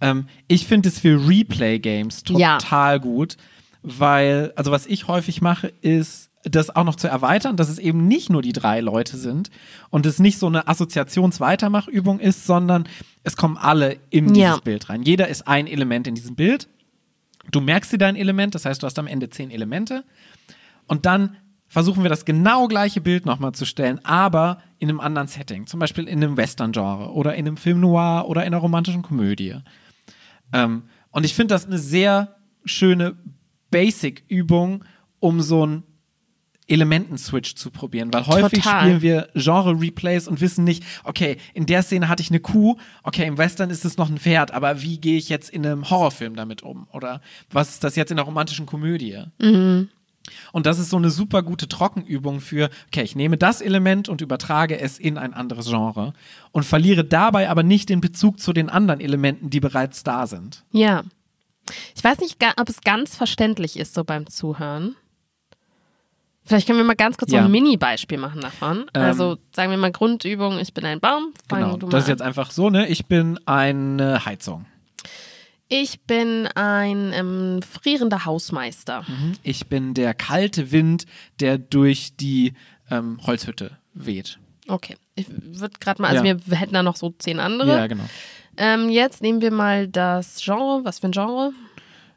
Ähm, 0.00 0.26
ich 0.48 0.66
finde 0.66 0.88
es 0.88 0.98
für 0.98 1.28
Replay-Games 1.28 2.22
Ja. 2.30 2.56
total 2.58 2.98
gut, 2.98 3.36
weil, 3.82 4.52
also 4.56 4.70
was 4.72 4.86
ich 4.86 5.06
häufig 5.06 5.42
mache, 5.42 5.68
ist 5.82 6.30
das 6.44 6.74
auch 6.74 6.84
noch 6.84 6.96
zu 6.96 7.06
erweitern, 7.08 7.58
dass 7.58 7.68
es 7.68 7.78
eben 7.78 8.08
nicht 8.08 8.30
nur 8.30 8.40
die 8.40 8.54
drei 8.54 8.80
Leute 8.80 9.18
sind 9.18 9.50
und 9.90 10.06
es 10.06 10.18
nicht 10.18 10.38
so 10.38 10.46
eine 10.46 10.66
Assoziations-Weitermachübung 10.66 12.18
ist, 12.20 12.46
sondern 12.46 12.88
es 13.22 13.36
kommen 13.36 13.58
alle 13.58 13.98
in 14.08 14.28
dieses 14.32 14.38
Ja. 14.38 14.56
Bild 14.58 14.88
rein. 14.88 15.02
Jeder 15.02 15.28
ist 15.28 15.46
ein 15.46 15.66
Element 15.66 16.06
in 16.06 16.14
diesem 16.14 16.34
Bild. 16.36 16.68
Du 17.50 17.60
merkst 17.60 17.92
dir 17.92 17.98
dein 17.98 18.16
Element, 18.16 18.54
das 18.54 18.64
heißt, 18.64 18.82
du 18.82 18.86
hast 18.86 18.98
am 18.98 19.06
Ende 19.06 19.28
zehn 19.28 19.50
Elemente 19.50 20.04
und 20.90 21.06
dann 21.06 21.36
versuchen 21.68 22.02
wir 22.02 22.10
das 22.10 22.24
genau 22.24 22.66
gleiche 22.66 23.00
Bild 23.00 23.24
nochmal 23.24 23.52
zu 23.52 23.64
stellen, 23.64 24.04
aber 24.04 24.60
in 24.80 24.88
einem 24.88 24.98
anderen 24.98 25.28
Setting. 25.28 25.68
Zum 25.68 25.78
Beispiel 25.78 26.08
in 26.08 26.22
einem 26.22 26.36
Western-Genre 26.36 27.12
oder 27.12 27.36
in 27.36 27.46
einem 27.46 27.56
Film 27.56 27.78
Noir 27.78 28.24
oder 28.26 28.42
in 28.42 28.48
einer 28.48 28.56
romantischen 28.56 29.02
Komödie. 29.02 29.54
Ähm, 30.52 30.82
und 31.12 31.24
ich 31.24 31.34
finde 31.34 31.54
das 31.54 31.64
eine 31.64 31.78
sehr 31.78 32.34
schöne 32.64 33.16
Basic-Übung, 33.70 34.84
um 35.20 35.40
so 35.40 35.62
einen 35.62 35.84
Elementen-Switch 36.66 37.54
zu 37.54 37.70
probieren, 37.70 38.12
weil 38.12 38.26
häufig 38.26 38.64
Total. 38.64 38.80
spielen 38.80 39.02
wir 39.02 39.28
Genre-Replays 39.34 40.26
und 40.26 40.40
wissen 40.40 40.64
nicht, 40.64 40.82
okay, 41.04 41.36
in 41.54 41.66
der 41.66 41.84
Szene 41.84 42.08
hatte 42.08 42.22
ich 42.24 42.30
eine 42.30 42.40
Kuh, 42.40 42.78
okay, 43.04 43.28
im 43.28 43.38
Western 43.38 43.70
ist 43.70 43.84
es 43.84 43.96
noch 43.96 44.10
ein 44.10 44.18
Pferd, 44.18 44.50
aber 44.50 44.82
wie 44.82 44.98
gehe 44.98 45.18
ich 45.18 45.28
jetzt 45.28 45.50
in 45.50 45.64
einem 45.64 45.88
Horrorfilm 45.88 46.34
damit 46.34 46.64
um? 46.64 46.88
Oder 46.92 47.20
was 47.48 47.70
ist 47.70 47.84
das 47.84 47.94
jetzt 47.94 48.10
in 48.10 48.18
einer 48.18 48.26
romantischen 48.26 48.66
Komödie? 48.66 49.22
Und 50.52 50.66
das 50.66 50.78
ist 50.78 50.90
so 50.90 50.96
eine 50.96 51.10
super 51.10 51.42
gute 51.42 51.68
Trockenübung 51.68 52.40
für, 52.40 52.70
okay, 52.88 53.02
ich 53.02 53.16
nehme 53.16 53.36
das 53.36 53.60
Element 53.60 54.08
und 54.08 54.20
übertrage 54.20 54.78
es 54.80 54.98
in 54.98 55.18
ein 55.18 55.34
anderes 55.34 55.66
Genre 55.68 56.12
und 56.52 56.64
verliere 56.64 57.04
dabei 57.04 57.48
aber 57.50 57.62
nicht 57.62 57.88
den 57.88 58.00
Bezug 58.00 58.40
zu 58.40 58.52
den 58.52 58.70
anderen 58.70 59.00
Elementen, 59.00 59.50
die 59.50 59.60
bereits 59.60 60.02
da 60.02 60.26
sind. 60.26 60.64
Ja. 60.72 61.02
Ich 61.94 62.02
weiß 62.02 62.18
nicht, 62.18 62.36
ob 62.58 62.68
es 62.68 62.80
ganz 62.80 63.14
verständlich 63.16 63.78
ist, 63.78 63.94
so 63.94 64.02
beim 64.04 64.26
Zuhören. 64.28 64.96
Vielleicht 66.42 66.66
können 66.66 66.78
wir 66.78 66.84
mal 66.84 66.96
ganz 66.96 67.16
kurz 67.16 67.30
so 67.30 67.36
Ja. 67.36 67.44
ein 67.44 67.50
Mini-Beispiel 67.50 68.18
machen 68.18 68.40
davon. 68.40 68.86
Ähm, 68.94 69.02
also 69.02 69.36
sagen 69.54 69.70
wir 69.70 69.78
mal 69.78 69.92
Grundübung, 69.92 70.58
ich 70.58 70.74
bin 70.74 70.84
ein 70.84 70.98
Baum. 70.98 71.32
Genau. 71.48 71.76
Das 71.76 72.04
ist 72.04 72.08
jetzt 72.08 72.22
einfach 72.22 72.50
so, 72.50 72.70
ne? 72.70 72.88
Ich 72.88 73.06
bin 73.06 73.38
eine 73.46 74.24
Heizung. 74.24 74.66
Ich 75.72 76.00
bin 76.00 76.48
ein 76.48 77.12
ähm, 77.14 77.60
frierender 77.62 78.24
Hausmeister. 78.24 79.06
Ich 79.44 79.68
bin 79.68 79.94
der 79.94 80.14
kalte 80.14 80.72
Wind, 80.72 81.06
der 81.38 81.58
durch 81.58 82.16
die 82.16 82.54
ähm, 82.90 83.20
Holzhütte 83.24 83.78
weht. 83.94 84.40
Okay. 84.66 84.96
Ich 85.14 85.26
würde 85.30 85.78
gerade 85.78 86.02
mal, 86.02 86.08
also 86.08 86.24
Ja. 86.24 86.36
wir 86.44 86.56
hätten 86.56 86.74
da 86.74 86.82
noch 86.82 86.96
so 86.96 87.14
zehn 87.18 87.38
andere. 87.38 87.70
Ja, 87.70 87.86
genau. 87.86 88.02
Ähm, 88.56 88.88
jetzt 88.90 89.22
nehmen 89.22 89.40
wir 89.42 89.52
mal 89.52 89.86
das 89.86 90.42
Genre. 90.44 90.84
Was 90.84 90.98
für 90.98 91.06
ein 91.06 91.12
Genre? 91.12 91.52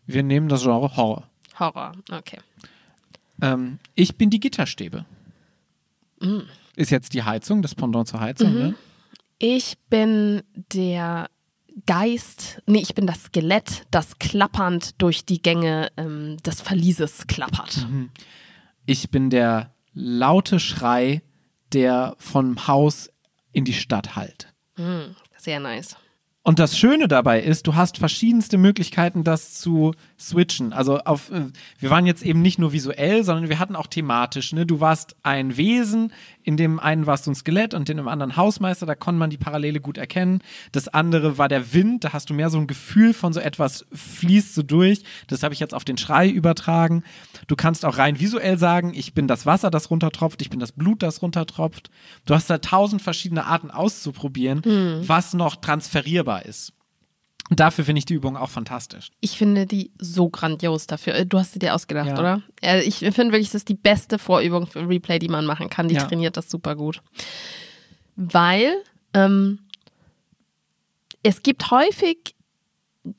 Wir 0.08 0.24
nehmen 0.24 0.50
das 0.50 0.64
Genre 0.64 0.98
Horror. 0.98 1.30
Horror. 1.60 1.92
Okay. 2.12 2.40
Ähm, 3.40 3.78
ich 3.94 4.16
bin 4.18 4.32
die 4.32 4.40
Gitterstäbe. 4.40 5.06
Ist 6.76 6.90
jetzt 6.90 7.14
die 7.14 7.22
Heizung, 7.22 7.62
das 7.62 7.76
Pendant 7.76 8.08
zur 8.08 8.20
Heizung, 8.20 8.54
ne? 8.54 8.76
Ich 9.38 9.78
bin 9.90 10.42
der 10.74 11.30
Geist, 11.86 12.62
nee, 12.66 12.80
ich 12.80 12.94
bin 12.94 13.08
das 13.08 13.24
Skelett, 13.24 13.86
das 13.92 14.20
klappernd 14.20 15.02
durch 15.02 15.26
die 15.26 15.42
Gänge 15.42 15.92
ähm, 15.98 16.38
des 16.46 16.62
Verlieses 16.62 17.26
klappert. 17.28 17.88
Ich 18.86 19.10
bin 19.10 19.30
der 19.30 19.74
laute 19.94 20.60
Schrei, 20.60 21.22
der 21.74 22.16
vom 22.20 22.68
Haus 22.68 23.10
in 23.52 23.66
die 23.66 23.74
Stadt 23.74 24.16
hallt. 24.16 24.54
Hm, 24.76 25.16
sehr 25.38 25.60
nice. 25.60 25.98
Und 26.44 26.60
das 26.60 26.78
Schöne 26.78 27.08
dabei 27.08 27.42
ist, 27.42 27.68
du 27.68 27.76
hast 27.76 27.98
verschiedenste 27.98 28.58
Möglichkeiten, 28.58 29.24
das 29.24 29.54
zu 29.54 29.94
switchen. 30.28 30.74
Also 30.74 31.00
auf, 31.00 31.32
äh, 31.32 31.46
wir 31.80 31.90
waren 31.90 32.06
jetzt 32.06 32.24
eben 32.24 32.42
nicht 32.42 32.60
nur 32.60 32.74
visuell, 32.74 33.24
sondern 33.24 33.50
wir 33.50 33.60
hatten 33.60 33.76
auch 33.76 33.88
thematisch. 33.88 34.54
Ne? 34.54 34.66
Du 34.66 34.80
warst 34.80 35.16
ein 35.24 35.58
Wesen, 35.58 36.12
in 36.44 36.58
dem 36.58 36.80
einen 36.80 37.06
warst 37.06 37.28
du 37.28 37.32
ein 37.32 37.36
Skelett 37.36 37.74
und 37.74 37.90
in 37.90 37.98
dem 37.98 38.08
anderen 38.08 38.36
Hausmeister, 38.36 38.86
da 38.86 38.96
konnte 38.96 39.20
man 39.20 39.30
die 39.30 39.38
Parallele 39.38 39.80
gut 39.80 39.98
erkennen. 39.98 40.40
Das 40.72 40.88
andere 40.88 41.38
war 41.38 41.48
der 41.48 41.74
Wind, 41.74 42.04
da 42.04 42.14
hast 42.14 42.30
du 42.30 42.34
mehr 42.34 42.50
so 42.50 42.58
ein 42.58 42.68
Gefühl 42.68 43.14
von 43.14 43.34
so 43.34 43.40
etwas 43.40 43.86
fließt 43.92 44.56
so 44.56 44.64
durch. 44.64 45.04
Das 45.28 45.44
habe 45.44 45.54
ich 45.54 45.60
jetzt 45.60 45.74
auf 45.74 45.86
den 45.86 45.98
Schrei 45.98 46.30
übertragen. 46.30 47.04
Du 47.48 47.56
kannst 47.56 47.86
auch 47.86 47.98
rein 47.98 48.20
visuell 48.20 48.58
sagen, 48.58 48.94
ich 48.96 49.14
bin 49.14 49.28
das 49.28 49.46
Wasser, 49.46 49.72
das 49.72 49.90
runtertropft, 49.90 50.42
ich 50.42 50.50
bin 50.50 50.60
das 50.60 50.72
Blut, 50.72 51.04
das 51.04 51.22
runtertropft. 51.22 51.90
Du 52.26 52.34
hast 52.34 52.50
da 52.50 52.58
tausend 52.58 53.02
verschiedene 53.02 53.46
Arten 53.46 53.72
auszuprobieren, 53.72 54.62
was 55.08 55.34
noch 55.34 55.58
transferierbar 55.58 56.46
ist. 56.46 56.74
Und 57.50 57.60
dafür 57.60 57.84
finde 57.86 58.00
ich 58.00 58.06
die 58.06 58.14
Übung 58.14 58.38
auch 58.38 58.50
fantastisch. 58.50 59.12
Ich 59.20 59.38
finde 59.38 59.66
die 59.66 59.92
so 60.00 60.30
grandios 60.30 60.88
dafür. 60.88 61.14
Äh, 61.16 61.26
Du 61.26 61.38
hast 61.38 61.54
sie 61.54 61.60
dir 61.60 61.76
ausgedacht, 61.76 62.08
Ja. 62.08 62.20
oder? 62.20 62.42
Ich 62.84 63.00
finde 63.00 63.18
wirklich, 63.34 63.48
das 63.48 63.56
ist 63.56 63.70
die 63.70 63.74
beste 63.76 64.18
Vorübung 64.18 64.66
für 64.66 64.88
Replay, 64.88 65.20
die 65.20 65.28
man 65.28 65.46
machen 65.46 65.70
kann. 65.70 65.88
Die 65.90 65.96
Ja. 65.96 66.06
trainiert 66.06 66.38
das 66.38 66.50
super 66.50 66.76
gut. 66.76 67.02
Weil 68.16 68.74
ähm, 69.14 69.60
es 71.22 71.44
gibt 71.44 71.70
häufig 71.70 72.36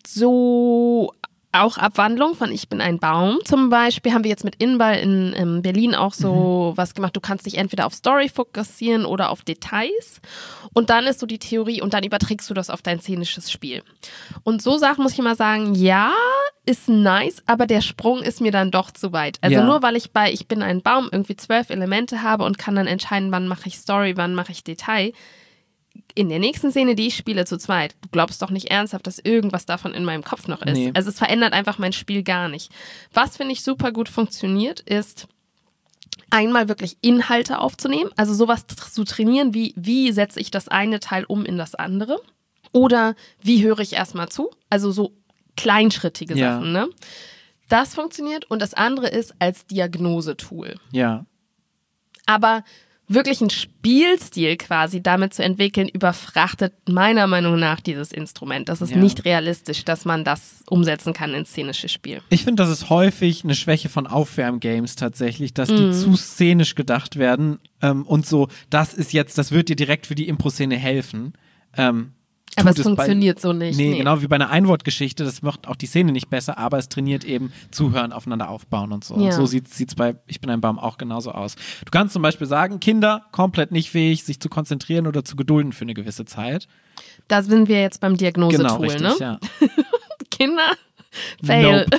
so 0.07 1.13
auch 1.55 1.79
Abwandlungen 1.79 2.35
von 2.35 2.51
Ich 2.51 2.69
bin 2.69 2.81
ein 2.81 2.99
Baum. 2.99 3.39
Zum 3.45 3.71
Beispiel 3.71 4.13
haben 4.13 4.25
wir 4.25 4.31
jetzt 4.31 4.45
mit 4.45 4.57
Inball 4.57 4.99
in, 4.99 5.33
in 5.33 5.63
Berlin 5.63 5.95
auch 5.95 6.13
so 6.13 6.73
was 6.77 6.95
gemacht. 6.95 7.15
Du 7.17 7.21
kannst 7.21 7.47
dich 7.47 7.57
entweder 7.59 7.87
auf 7.87 7.95
Story 7.95 8.29
fokussieren 8.29 9.05
oder 9.05 9.31
auf 9.31 9.43
Details. 9.43 10.21
Und 10.73 10.91
dann 10.91 11.07
ist 11.07 11.21
so 11.21 11.27
die 11.27 11.39
Theorie 11.39 11.81
und 11.81 11.95
dann 11.95 12.03
überträgst 12.05 12.51
du 12.51 12.55
das 12.55 12.71
auf 12.71 12.83
dein 12.83 13.01
szenisches 13.01 13.51
Spiel. 13.51 13.83
Und 14.43 14.63
so 14.63 14.77
Sachen 14.77 15.03
muss 15.03 15.13
ich 15.13 15.19
immer 15.19 15.37
sagen, 15.37 15.75
ja, 15.75 16.13
ist 16.67 16.89
nice, 16.89 17.43
aber 17.47 17.67
der 17.67 17.83
Sprung 17.83 18.23
ist 18.23 18.41
mir 18.41 18.51
dann 18.51 18.71
doch 18.71 18.91
zu 18.91 19.13
weit. 19.13 19.39
Also 19.41 19.57
Ja. 19.57 19.65
nur 19.65 19.83
weil 19.83 19.97
ich 19.97 20.13
bei 20.13 20.33
Ich 20.33 20.49
bin 20.49 20.63
ein 20.63 20.83
Baum 20.83 21.09
irgendwie 21.13 21.37
zwölf 21.37 21.71
Elemente 21.71 22.23
habe 22.23 22.45
und 22.45 22.59
kann 22.59 22.75
dann 22.75 22.87
entscheiden, 22.87 23.31
wann 23.33 23.47
mache 23.47 23.69
ich 23.69 23.79
Story, 23.79 24.17
wann 24.17 24.35
mache 24.35 24.53
ich 24.53 24.65
Detail. 24.65 25.13
In 26.15 26.29
der 26.29 26.39
nächsten 26.39 26.71
Szene, 26.71 26.95
die 26.95 27.09
ich 27.09 27.17
spiele 27.17 27.45
zu 27.45 27.59
zweit, 27.59 27.97
du 28.03 28.09
glaubst 28.11 28.41
doch 28.41 28.51
nicht 28.51 28.71
ernsthaft, 28.71 29.07
dass 29.07 29.19
irgendwas 29.19 29.67
davon 29.67 29.95
in 29.95 30.05
meinem 30.05 30.23
Kopf 30.23 30.47
noch 30.47 30.63
ist. 30.63 30.75
Nee. 30.77 30.93
Also 30.95 31.11
es 31.11 31.19
verändert 31.19 31.53
einfach 31.53 31.79
mein 31.79 31.93
Spiel 31.93 32.23
gar 32.23 32.49
nicht. 32.49 32.71
Was 33.13 33.37
finde 33.37 33.53
ich 33.53 33.63
super 33.65 33.91
gut 33.91 34.09
funktioniert, 34.09 34.81
ist 34.81 35.27
einmal 36.31 36.69
wirklich 36.69 36.97
Inhalte 37.01 37.59
aufzunehmen, 37.59 38.11
also 38.17 38.35
sowas 38.35 38.67
zu 38.67 39.05
trainieren, 39.05 39.55
wie 39.55 39.75
wie 39.77 40.13
setze 40.13 40.41
ich 40.41 40.51
das 40.51 40.69
eine 40.69 41.01
Teil 41.01 41.25
um 41.25 41.45
in 41.45 41.59
das 41.59 41.75
andere 41.75 42.21
oder 42.73 43.15
wie 43.41 43.63
höre 43.65 43.81
ich 43.81 43.93
erstmal 43.93 44.29
zu, 44.29 44.51
also 44.71 44.91
so 44.91 45.13
kleinschrittige 45.57 46.35
Ja. 46.37 46.57
Sachen, 46.57 46.73
ne? 46.73 46.89
Das 47.69 47.95
funktioniert 47.95 48.51
und 48.51 48.61
das 48.61 48.75
andere 48.75 49.09
ist 49.09 49.35
als 49.39 49.67
Diagnosetool. 49.67 50.77
Ja. 50.91 51.25
Aber 52.27 52.65
wirklich 53.07 53.41
einen 53.43 53.51
Spielstil 53.51 54.57
quasi 54.57 55.03
damit 55.03 55.35
zu 55.35 55.45
entwickeln, 55.45 55.89
überfrachtet 55.89 56.73
meiner 56.89 57.27
Meinung 57.27 57.59
nach 57.61 57.81
dieses 57.81 58.13
Instrument. 58.13 58.69
Das 58.71 58.81
ist 58.81 58.91
Ja. 58.93 58.97
nicht 58.97 59.25
realistisch, 59.27 59.85
dass 59.85 60.05
man 60.07 60.25
das 60.25 60.63
umsetzen 60.71 61.13
kann 61.13 61.35
ins 61.35 61.51
szenische 61.51 61.89
Spiel. 61.91 62.23
Ich 62.31 62.45
finde, 62.45 62.63
das 62.63 62.71
ist 62.71 62.89
häufig 62.89 63.45
eine 63.45 63.55
Schwäche 63.55 63.91
von 63.91 64.07
Aufwärmgames 64.07 64.97
tatsächlich, 64.97 65.53
dass 65.53 65.69
Mhm. 65.71 65.77
die 65.77 65.93
zu 65.93 66.17
szenisch 66.17 66.75
gedacht 66.75 67.17
werden 67.17 67.59
ähm, 67.83 68.07
und 68.07 68.27
so, 68.27 68.49
das 68.71 68.95
ist 68.95 69.13
jetzt, 69.13 69.37
das 69.37 69.53
wird 69.53 69.69
dir 69.69 69.77
direkt 69.77 70.07
für 70.07 70.15
die 70.15 70.27
Impro-Szene 70.29 70.77
helfen. 70.77 71.35
Ähm, 71.77 72.14
Aber 72.57 72.71
es 72.71 72.77
bei- 72.77 72.83
funktioniert 72.83 73.41
so 73.41 73.53
nicht. 73.53 73.77
Nee, 73.77 73.91
nee. 73.91 73.99
genau 73.99 74.23
wie 74.23 74.29
bei 74.29 74.37
einer 74.37 74.51
Einwortgeschichte, 74.51 75.25
das 75.25 75.43
macht 75.43 75.67
auch 75.67 75.77
die 75.77 75.87
Szene 75.87 76.13
nicht 76.13 76.31
besser, 76.31 76.57
aber 76.59 76.79
es 76.79 76.89
trainiert 76.89 77.25
eben 77.25 77.53
Zuhören, 77.71 78.13
aufeinander 78.13 78.49
aufbauen 78.49 78.93
und 78.93 79.05
so. 79.05 79.17
Ja. 79.17 79.23
Und 79.27 79.33
so 79.33 79.47
sieht 79.47 79.67
es 79.77 79.95
bei 79.95 80.17
Ich 80.27 80.41
bin 80.41 80.51
ein 80.51 80.61
Baum 80.61 80.79
auch 80.79 80.99
genauso 80.99 81.33
aus. 81.33 81.57
Du 81.85 81.91
kannst 81.91 82.13
zum 82.13 82.23
Beispiel 82.23 82.47
sagen, 82.47 82.81
Kinder 82.81 83.27
komplett 83.33 83.73
nicht 83.73 83.91
fähig, 83.91 84.25
sich 84.25 84.41
zu 84.41 84.49
konzentrieren 84.49 85.07
oder 85.07 85.25
zu 85.25 85.37
gedulden 85.37 85.73
für 85.73 85.83
eine 85.83 85.95
gewisse 85.95 86.25
Zeit. 86.25 86.69
Da 87.29 87.43
sind 87.43 87.69
wir 87.69 87.81
jetzt 87.81 88.01
beim 88.01 88.17
Diagnosetool, 88.17 88.67
Genau, 88.67 88.81
richtig, 88.81 89.03
ne? 89.03 89.17
ja. 89.21 89.39
Kinder, 90.31 90.71
fail. 91.43 91.87
Nope. 91.91 91.99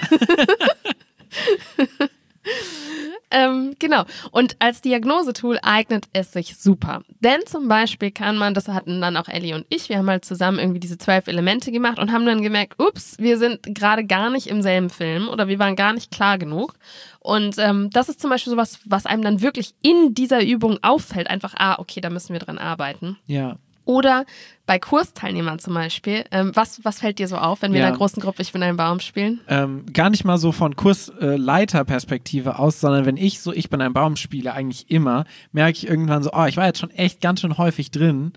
ähm, 3.36 3.76
genau. 3.80 4.06
Und 4.32 4.56
als 4.60 4.82
Diagnosetool 4.82 5.60
eignet 5.62 6.06
es 6.14 6.32
sich 6.32 6.56
super. 6.56 7.04
Denn 7.20 7.42
zum 7.46 7.68
Beispiel 7.68 8.12
kann 8.12 8.38
man, 8.38 8.54
das 8.54 8.70
hatten 8.70 9.02
dann 9.02 9.18
auch 9.18 9.28
Ellie 9.28 9.54
und 9.54 9.66
ich, 9.68 9.90
wir 9.90 9.98
haben 9.98 10.10
halt 10.10 10.24
zusammen 10.24 10.58
irgendwie 10.58 10.80
diese 10.80 10.98
zwölf 10.98 11.28
Elemente 11.28 11.74
gemacht 11.74 12.00
und 12.00 12.14
haben 12.14 12.26
dann 12.26 12.42
gemerkt, 12.42 12.82
ups, 12.82 13.18
wir 13.20 13.38
sind 13.38 13.62
gerade 13.64 14.06
gar 14.06 14.30
nicht 14.30 14.48
im 14.48 14.62
selben 14.62 14.90
Film 14.90 15.28
oder 15.28 15.50
wir 15.50 15.60
waren 15.60 15.76
gar 15.76 15.92
nicht 15.92 16.12
klar 16.12 16.38
genug. 16.38 16.76
Und 17.20 17.58
ähm, 17.58 17.90
das 17.92 18.08
ist 18.08 18.22
zum 18.22 18.30
Beispiel 18.30 18.52
sowas, 18.52 18.80
was 18.86 19.06
einem 19.06 19.24
dann 19.24 19.42
wirklich 19.42 19.74
in 19.82 20.14
dieser 20.14 20.42
Übung 20.42 20.80
auffällt. 20.82 21.30
Einfach, 21.30 21.56
ah, 21.58 21.78
okay, 21.80 22.00
da 22.00 22.10
müssen 22.10 22.32
wir 22.32 22.40
dran 22.40 22.58
arbeiten. 22.58 23.18
Ja. 23.26 23.58
Oder 23.86 24.26
bei 24.66 24.80
Kursteilnehmern 24.80 25.60
zum 25.60 25.76
Beispiel. 25.76 26.26
Ähm, 26.32 26.52
was, 26.56 26.84
was 26.84 27.00
fällt 27.00 27.20
dir 27.20 27.28
so 27.28 27.38
auf, 27.38 27.62
wenn 27.62 27.72
wir 27.72 27.80
Ja. 27.82 27.86
in 27.86 27.90
einer 27.90 27.98
großen 27.98 28.22
Gruppe 28.22 28.42
Ich 28.42 28.52
bin 28.52 28.64
ein 28.64 28.78
Baum 28.78 29.00
spielen? 29.00 29.40
ähm, 29.48 29.86
gar 29.94 30.10
nicht 30.10 30.26
mal 30.26 30.38
so 30.40 30.52
von 30.52 30.76
Kursleiterperspektive 30.76 32.60
aus, 32.60 32.80
sondern 32.80 33.06
wenn 33.06 33.18
ich 33.18 33.40
so 33.42 33.54
Ich 33.54 33.70
bin 33.70 33.82
ein 33.82 33.94
Baum 33.94 34.16
spiele, 34.16 34.54
eigentlich 34.54 34.90
immer, 34.90 35.26
merke 35.52 35.78
ich 35.78 35.88
irgendwann 35.88 36.24
so, 36.24 36.32
oh, 36.34 36.46
ich 36.46 36.58
war 36.58 36.66
jetzt 36.66 36.80
schon 36.80 36.92
echt 36.92 37.22
ganz 37.22 37.42
schön 37.42 37.58
häufig 37.58 37.92
drin 37.92 38.34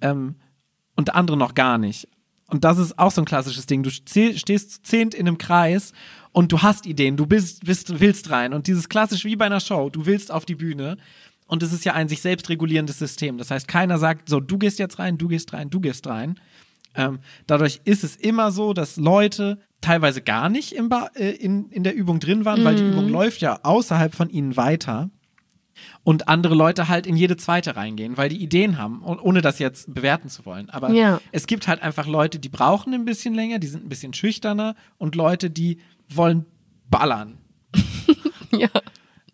ähm, 0.00 0.36
und 0.96 1.14
andere 1.14 1.36
noch 1.36 1.54
gar 1.54 1.78
nicht. 1.78 2.08
Und 2.50 2.64
das 2.64 2.78
ist 2.78 2.98
auch 2.98 3.10
so 3.10 3.20
ein 3.20 3.26
klassisches 3.26 3.66
Ding. 3.66 3.82
Du 3.82 3.90
ste- 3.90 4.38
stehst 4.38 4.70
zu 4.72 4.82
zehnt 4.82 5.14
in 5.14 5.28
einem 5.28 5.36
Kreis 5.36 5.92
und 6.32 6.50
du 6.50 6.62
hast 6.62 6.86
Ideen, 6.86 7.16
du 7.18 7.26
bist, 7.26 7.64
bist, 7.66 8.00
willst 8.00 8.30
rein. 8.30 8.54
Und 8.54 8.66
dieses 8.66 8.88
klassisch 8.88 9.24
wie 9.26 9.36
bei 9.36 9.44
einer 9.46 9.60
Show, 9.60 9.90
du 9.90 10.06
willst 10.06 10.32
auf 10.32 10.46
die 10.46 10.54
Bühne. 10.54 10.96
Und 11.48 11.62
es 11.64 11.72
ist 11.72 11.84
ja 11.84 11.94
ein 11.94 12.08
sich 12.08 12.20
selbst 12.22 12.48
regulierendes 12.50 12.98
System. 12.98 13.38
Das 13.38 13.50
heißt, 13.50 13.66
keiner 13.66 13.98
sagt, 13.98 14.28
so, 14.28 14.38
du 14.38 14.58
gehst 14.58 14.78
jetzt 14.78 14.98
rein, 15.00 15.18
du 15.18 15.26
gehst 15.28 15.52
rein, 15.52 15.70
du 15.70 15.80
gehst 15.80 16.06
rein. 16.06 16.38
Ähm, 16.94 17.18
dadurch 17.46 17.80
ist 17.84 18.04
es 18.04 18.14
immer 18.16 18.52
so, 18.52 18.72
dass 18.74 18.96
Leute 18.96 19.58
teilweise 19.80 20.20
gar 20.22 20.48
nicht 20.48 20.72
im 20.72 20.88
ba 20.88 21.10
äh, 21.14 21.30
in, 21.30 21.70
in 21.70 21.84
der 21.84 21.94
Übung 21.94 22.20
drin 22.20 22.44
waren, 22.44 22.64
weil 22.64 22.74
die 22.76 22.82
Übung 22.82 23.08
läuft 23.08 23.40
ja 23.40 23.60
außerhalb 23.62 24.14
von 24.14 24.30
ihnen 24.30 24.56
weiter. 24.56 25.10
Und 26.02 26.28
andere 26.28 26.54
Leute 26.56 26.88
halt 26.88 27.06
in 27.06 27.16
jede 27.16 27.36
zweite 27.36 27.76
reingehen, 27.76 28.16
weil 28.16 28.28
die 28.28 28.42
Ideen 28.42 28.78
haben, 28.78 29.02
ohne 29.04 29.42
das 29.42 29.58
jetzt 29.60 29.94
bewerten 29.94 30.28
zu 30.28 30.44
wollen. 30.44 30.68
Aber 30.70 30.90
Ja. 30.90 31.20
es 31.30 31.46
gibt 31.46 31.68
halt 31.68 31.82
einfach 31.82 32.06
Leute, 32.06 32.38
die 32.40 32.48
brauchen 32.48 32.92
ein 32.94 33.04
bisschen 33.04 33.32
länger, 33.34 33.58
die 33.60 33.68
sind 33.68 33.84
ein 33.84 33.88
bisschen 33.88 34.12
schüchterner 34.12 34.74
und 34.98 35.14
Leute, 35.14 35.50
die 35.50 35.78
wollen 36.08 36.46
ballern. 36.90 37.38
ja. 38.50 38.68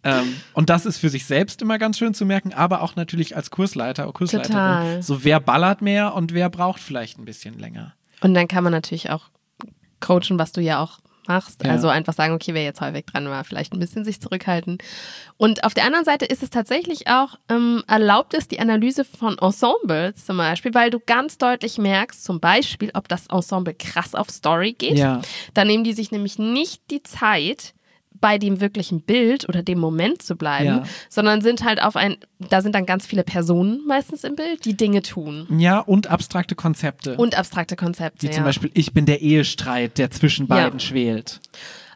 Ähm, 0.04 0.36
und 0.52 0.70
das 0.70 0.86
ist 0.86 0.98
für 0.98 1.08
sich 1.08 1.24
selbst 1.24 1.62
immer 1.62 1.78
ganz 1.78 1.98
schön 1.98 2.14
zu 2.14 2.26
merken, 2.26 2.52
aber 2.52 2.82
auch 2.82 2.94
natürlich 2.94 3.36
als 3.36 3.50
Kursleiter 3.50 4.04
oder 4.04 4.12
Kursleiterin. 4.12 4.52
Total. 4.52 5.02
So, 5.02 5.24
wer 5.24 5.40
ballert 5.40 5.82
mehr 5.82 6.14
und 6.14 6.34
wer 6.34 6.50
braucht 6.50 6.80
vielleicht 6.80 7.18
ein 7.18 7.24
bisschen 7.24 7.58
länger. 7.58 7.94
Und 8.20 8.34
dann 8.34 8.48
kann 8.48 8.64
man 8.64 8.72
natürlich 8.72 9.10
auch 9.10 9.30
coachen, 10.00 10.38
was 10.38 10.52
du 10.52 10.60
ja 10.60 10.82
auch 10.82 10.98
machst. 11.26 11.64
Ja. 11.64 11.70
Also 11.70 11.88
einfach 11.88 12.12
sagen, 12.12 12.34
okay, 12.34 12.54
wer 12.54 12.62
jetzt 12.62 12.80
häufig 12.80 13.06
dran 13.06 13.28
war, 13.28 13.44
vielleicht 13.44 13.72
ein 13.72 13.78
bisschen 13.78 14.04
sich 14.04 14.20
zurückhalten. 14.20 14.78
Und 15.36 15.64
auf 15.64 15.74
der 15.74 15.84
anderen 15.84 16.04
Seite 16.04 16.26
ist 16.26 16.42
es 16.42 16.50
tatsächlich 16.50 17.08
auch 17.08 17.38
ähm, 17.48 17.82
erlaubt 17.86 18.34
ist 18.34 18.50
die 18.50 18.60
Analyse 18.60 19.04
von 19.04 19.38
Ensembles 19.38 20.24
zum 20.24 20.36
Beispiel, 20.36 20.74
weil 20.74 20.90
du 20.90 21.00
ganz 21.00 21.38
deutlich 21.38 21.78
merkst, 21.78 22.22
zum 22.22 22.40
Beispiel, 22.40 22.90
ob 22.94 23.08
das 23.08 23.26
Ensemble 23.28 23.74
krass 23.74 24.14
auf 24.14 24.30
Story 24.30 24.72
geht. 24.72 24.98
Ja. 24.98 25.20
Da 25.54 25.64
nehmen 25.64 25.84
die 25.84 25.92
sich 25.92 26.10
nämlich 26.10 26.38
nicht 26.38 26.82
die 26.90 27.02
Zeit, 27.02 27.74
bei 28.24 28.38
dem 28.38 28.58
wirklichen 28.62 29.02
Bild 29.02 29.46
oder 29.50 29.62
dem 29.62 29.78
Moment 29.78 30.22
zu 30.22 30.34
bleiben, 30.34 30.64
Ja. 30.64 30.82
sondern 31.10 31.42
sind 31.42 31.62
halt 31.62 31.82
auf 31.82 31.94
ein, 31.94 32.16
da 32.48 32.62
sind 32.62 32.74
dann 32.74 32.86
ganz 32.86 33.04
viele 33.04 33.22
Personen 33.22 33.86
meistens 33.86 34.24
im 34.24 34.34
Bild, 34.34 34.64
die 34.64 34.74
Dinge 34.74 35.02
tun. 35.02 35.46
Ja, 35.58 35.80
und 35.80 36.06
abstrakte 36.06 36.54
Konzepte. 36.54 37.16
Und 37.18 37.36
abstrakte 37.36 37.76
Konzepte. 37.76 38.22
wie 38.22 38.28
ja. 38.28 38.32
zum 38.32 38.44
Beispiel, 38.44 38.70
ich 38.72 38.94
bin 38.94 39.04
der 39.04 39.20
Ehestreit, 39.20 39.98
der 39.98 40.10
zwischen 40.10 40.46
Ja. 40.46 40.54
beiden 40.54 40.80
schwelt. 40.80 41.40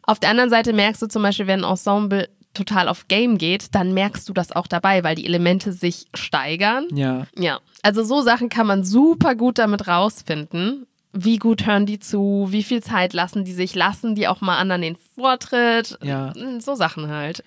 Auf 0.03 0.19
der 0.21 0.29
anderen 0.29 0.51
Seite 0.51 0.75
merkst 0.75 1.01
du 1.01 1.07
zum 1.07 1.23
Beispiel, 1.23 1.47
wenn 1.47 1.65
ein 1.65 1.71
Ensemble 1.71 2.29
total 2.53 2.89
auf 2.89 3.09
Game 3.09 3.39
geht, 3.39 3.75
dann 3.75 3.95
merkst 3.95 4.29
du 4.29 4.35
das 4.35 4.53
auch 4.53 4.67
dabei, 4.67 5.05
weil 5.05 5.15
die 5.15 5.25
Elemente 5.25 5.73
sich 5.73 6.09
steigern. 6.13 6.89
Ja. 6.93 7.27
Ja, 7.39 7.61
also 7.83 8.05
so 8.05 8.21
Sachen 8.21 8.51
kann 8.51 8.67
man 8.67 8.85
super 8.85 9.35
gut 9.35 9.57
damit 9.57 9.89
rausfinden. 9.89 10.85
Wie 11.13 11.39
gut 11.39 11.67
hören 11.67 11.87
die 11.87 11.99
zu? 11.99 12.49
Wie 12.51 12.63
viel 12.63 12.83
Zeit 12.83 13.13
lassen 13.13 13.45
die 13.45 13.53
sich? 13.53 13.75
Lassen 13.75 14.15
die 14.15 14.29
auch 14.29 14.41
mal 14.41 14.59
anderen 14.59 14.83
den 14.83 14.97
Vortritt? 15.15 15.99
Ja. 16.03 16.33
So 16.61 16.75
Sachen 16.75 17.09
halt. 17.09 17.43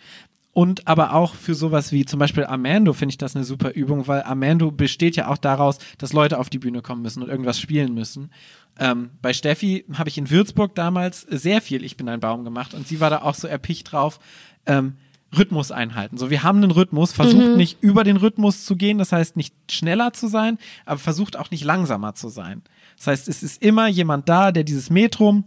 Und 0.54 0.88
aber 0.88 1.13
auch 1.13 1.36
für 1.36 1.56
sowas 1.56 1.91
wie 1.91 2.04
zum 2.04 2.19
Beispiel 2.19 2.45
Amando 2.45 2.91
finde 2.91 3.12
ich 3.12 3.17
das 3.17 3.36
eine 3.36 3.45
super 3.45 3.71
Übung, 3.71 4.08
weil 4.08 4.24
Amando 4.24 4.69
besteht 4.71 5.15
ja 5.15 5.28
auch 5.28 5.38
daraus, 5.38 5.78
dass 5.97 6.12
Leute 6.12 6.39
auf 6.39 6.50
die 6.50 6.60
Bühne 6.60 6.82
kommen 6.82 7.02
müssen 7.02 7.24
und 7.24 7.30
irgendwas 7.30 7.60
spielen 7.60 7.93
müssen. 7.93 8.32
Ähm, 8.78 9.12
bei 9.21 9.32
Steffi 9.32 9.86
habe 9.93 10.10
ich 10.10 10.17
in 10.17 10.30
Würzburg 10.30 10.76
damals 10.76 11.21
sehr 11.21 11.62
viel 11.62 11.86
Ich 11.86 11.95
bin 11.95 12.10
ein 12.10 12.19
Baum 12.19 12.43
gemacht 12.43 12.74
und 12.74 12.88
sie 12.88 13.00
war 13.00 13.10
da 13.10 13.21
auch 13.21 13.36
so 13.36 13.47
erpicht 13.47 13.91
drauf, 13.91 14.19
ähm, 14.65 14.97
Rhythmus 15.38 15.72
einhalten. 15.72 16.17
So, 16.17 16.30
wir 16.30 16.44
haben 16.44 16.58
einen 16.58 16.72
Rhythmus, 16.72 17.13
versucht 17.13 17.56
nicht 17.58 17.82
über 17.82 18.04
den 18.04 18.17
Rhythmus 18.17 18.65
zu 18.65 18.76
gehen, 18.76 18.98
das 18.98 19.12
heißt 19.12 19.38
nicht 19.38 19.56
schneller 19.70 20.12
zu 20.13 20.28
sein, 20.28 20.58
aber 20.86 21.00
versucht 21.00 21.38
auch 21.38 21.52
nicht 21.52 21.63
langsamer 21.63 22.15
zu 22.15 22.30
sein. 22.30 22.62
Das 22.98 23.08
heißt, 23.08 23.28
es 23.30 23.41
ist 23.41 23.62
immer 23.62 23.88
jemand 23.88 24.28
da, 24.28 24.52
der 24.52 24.63
dieses 24.63 24.89
Metrum 24.89 25.46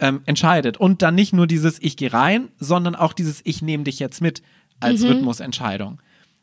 ähm, 0.00 0.22
entscheidet. 0.26 0.78
Und 0.78 1.02
dann 1.02 1.14
nicht 1.14 1.32
nur 1.32 1.46
dieses 1.46 1.80
Ich 1.80 1.96
gehe 1.96 2.12
rein, 2.12 2.48
sondern 2.58 2.96
auch 2.96 3.12
dieses 3.12 3.40
Ich 3.44 3.62
nehme 3.62 3.84
dich 3.84 3.98
jetzt 3.98 4.20
mit 4.20 4.42
als 4.80 5.02
Rhythmusentscheidung. 5.02 6.00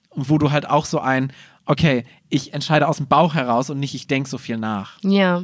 Und 0.10 0.30
wo 0.30 0.38
du 0.38 0.52
halt 0.52 0.70
auch 0.70 0.86
so 0.86 1.00
ein, 1.00 1.34
okay, 1.66 2.06
ich 2.30 2.54
entscheide 2.54 2.88
aus 2.88 2.98
dem 2.98 3.08
Bauch 3.08 3.34
heraus 3.34 3.70
und 3.70 3.80
nicht 3.80 3.94
ich 3.94 4.08
denke 4.08 4.30
so 4.30 4.38
viel 4.38 4.58
nach. 4.58 5.00
Ja. 5.04 5.44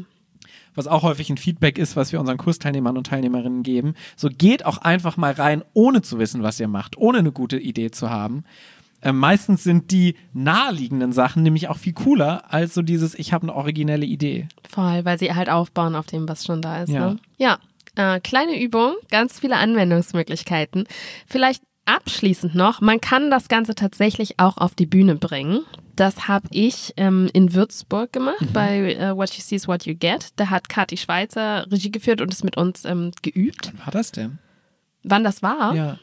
Was 0.75 0.87
auch 0.87 1.03
häufig 1.03 1.29
ein 1.29 1.37
Feedback 1.37 1.77
ist, 1.77 1.95
was 1.95 2.11
wir 2.11 2.19
unseren 2.19 2.37
Kursteilnehmern 2.37 2.97
und 2.97 3.07
Teilnehmerinnen 3.07 3.63
geben. 3.63 3.93
So 4.15 4.29
geht 4.29 4.65
auch 4.65 4.79
einfach 4.79 5.17
mal 5.17 5.33
rein, 5.33 5.63
ohne 5.73 6.01
zu 6.01 6.19
wissen, 6.19 6.43
was 6.43 6.59
ihr 6.59 6.67
macht, 6.67 6.97
ohne 6.97 7.19
eine 7.19 7.31
gute 7.31 7.57
Idee 7.59 7.91
zu 7.91 8.09
haben. 8.09 8.43
äh, 9.01 9.11
meistens 9.11 9.63
sind 9.63 9.91
die 9.91 10.15
naheliegenden 10.33 11.11
Sachen 11.11 11.43
nämlich 11.43 11.67
auch 11.67 11.77
viel 11.77 11.93
cooler 11.93 12.51
als 12.53 12.73
so 12.73 12.81
dieses, 12.81 13.15
ich 13.15 13.33
habe 13.33 13.43
eine 13.43 13.55
originelle 13.55 14.05
Idee. 14.05 14.47
Voll, 14.69 15.03
weil 15.05 15.19
sie 15.19 15.33
halt 15.33 15.49
aufbauen 15.49 15.95
auf 15.95 16.05
dem, 16.05 16.27
was 16.27 16.45
schon 16.45 16.61
da 16.61 16.83
ist. 16.83 16.89
Ja. 16.89 17.11
Ne? 17.11 17.19
Ja, 17.37 17.57
äh, 17.95 18.19
kleine 18.21 18.59
Übung, 18.59 18.95
ganz 19.11 19.39
viele 19.39 19.57
Anwendungsmöglichkeiten. 19.57 20.85
Vielleicht 21.27 21.61
abschließend 21.85 22.55
noch, 22.55 22.81
man 22.81 23.01
kann 23.01 23.29
das 23.31 23.47
Ganze 23.47 23.75
tatsächlich 23.75 24.39
auch 24.39 24.57
auf 24.57 24.75
die 24.75 24.85
Bühne 24.85 25.15
bringen. 25.15 25.61
Das 25.95 26.27
habe 26.27 26.47
ich 26.51 26.93
ähm, 26.97 27.29
in 27.33 27.53
Würzburg 27.53 28.11
gemacht 28.13 28.45
bei 28.53 28.93
äh, 28.95 29.15
What 29.15 29.31
You 29.35 29.41
See 29.41 29.55
is 29.55 29.67
What 29.67 29.85
You 29.85 29.93
Get. 29.95 30.29
Da 30.37 30.49
hat 30.49 30.69
Kathi 30.69 30.97
Schweizer 30.97 31.69
Regie 31.71 31.91
geführt 31.91 32.19
und 32.21 32.31
ist 32.31 32.43
mit 32.43 32.57
uns 32.57 32.83
ähm, 32.85 33.11
geübt. 33.21 33.71
Wann 33.73 33.85
war 33.85 33.91
das 33.91 34.11
denn? 34.11 34.39
Wann 35.03 35.23
das 35.23 35.43
war? 35.43 35.75
Ja. 35.75 35.99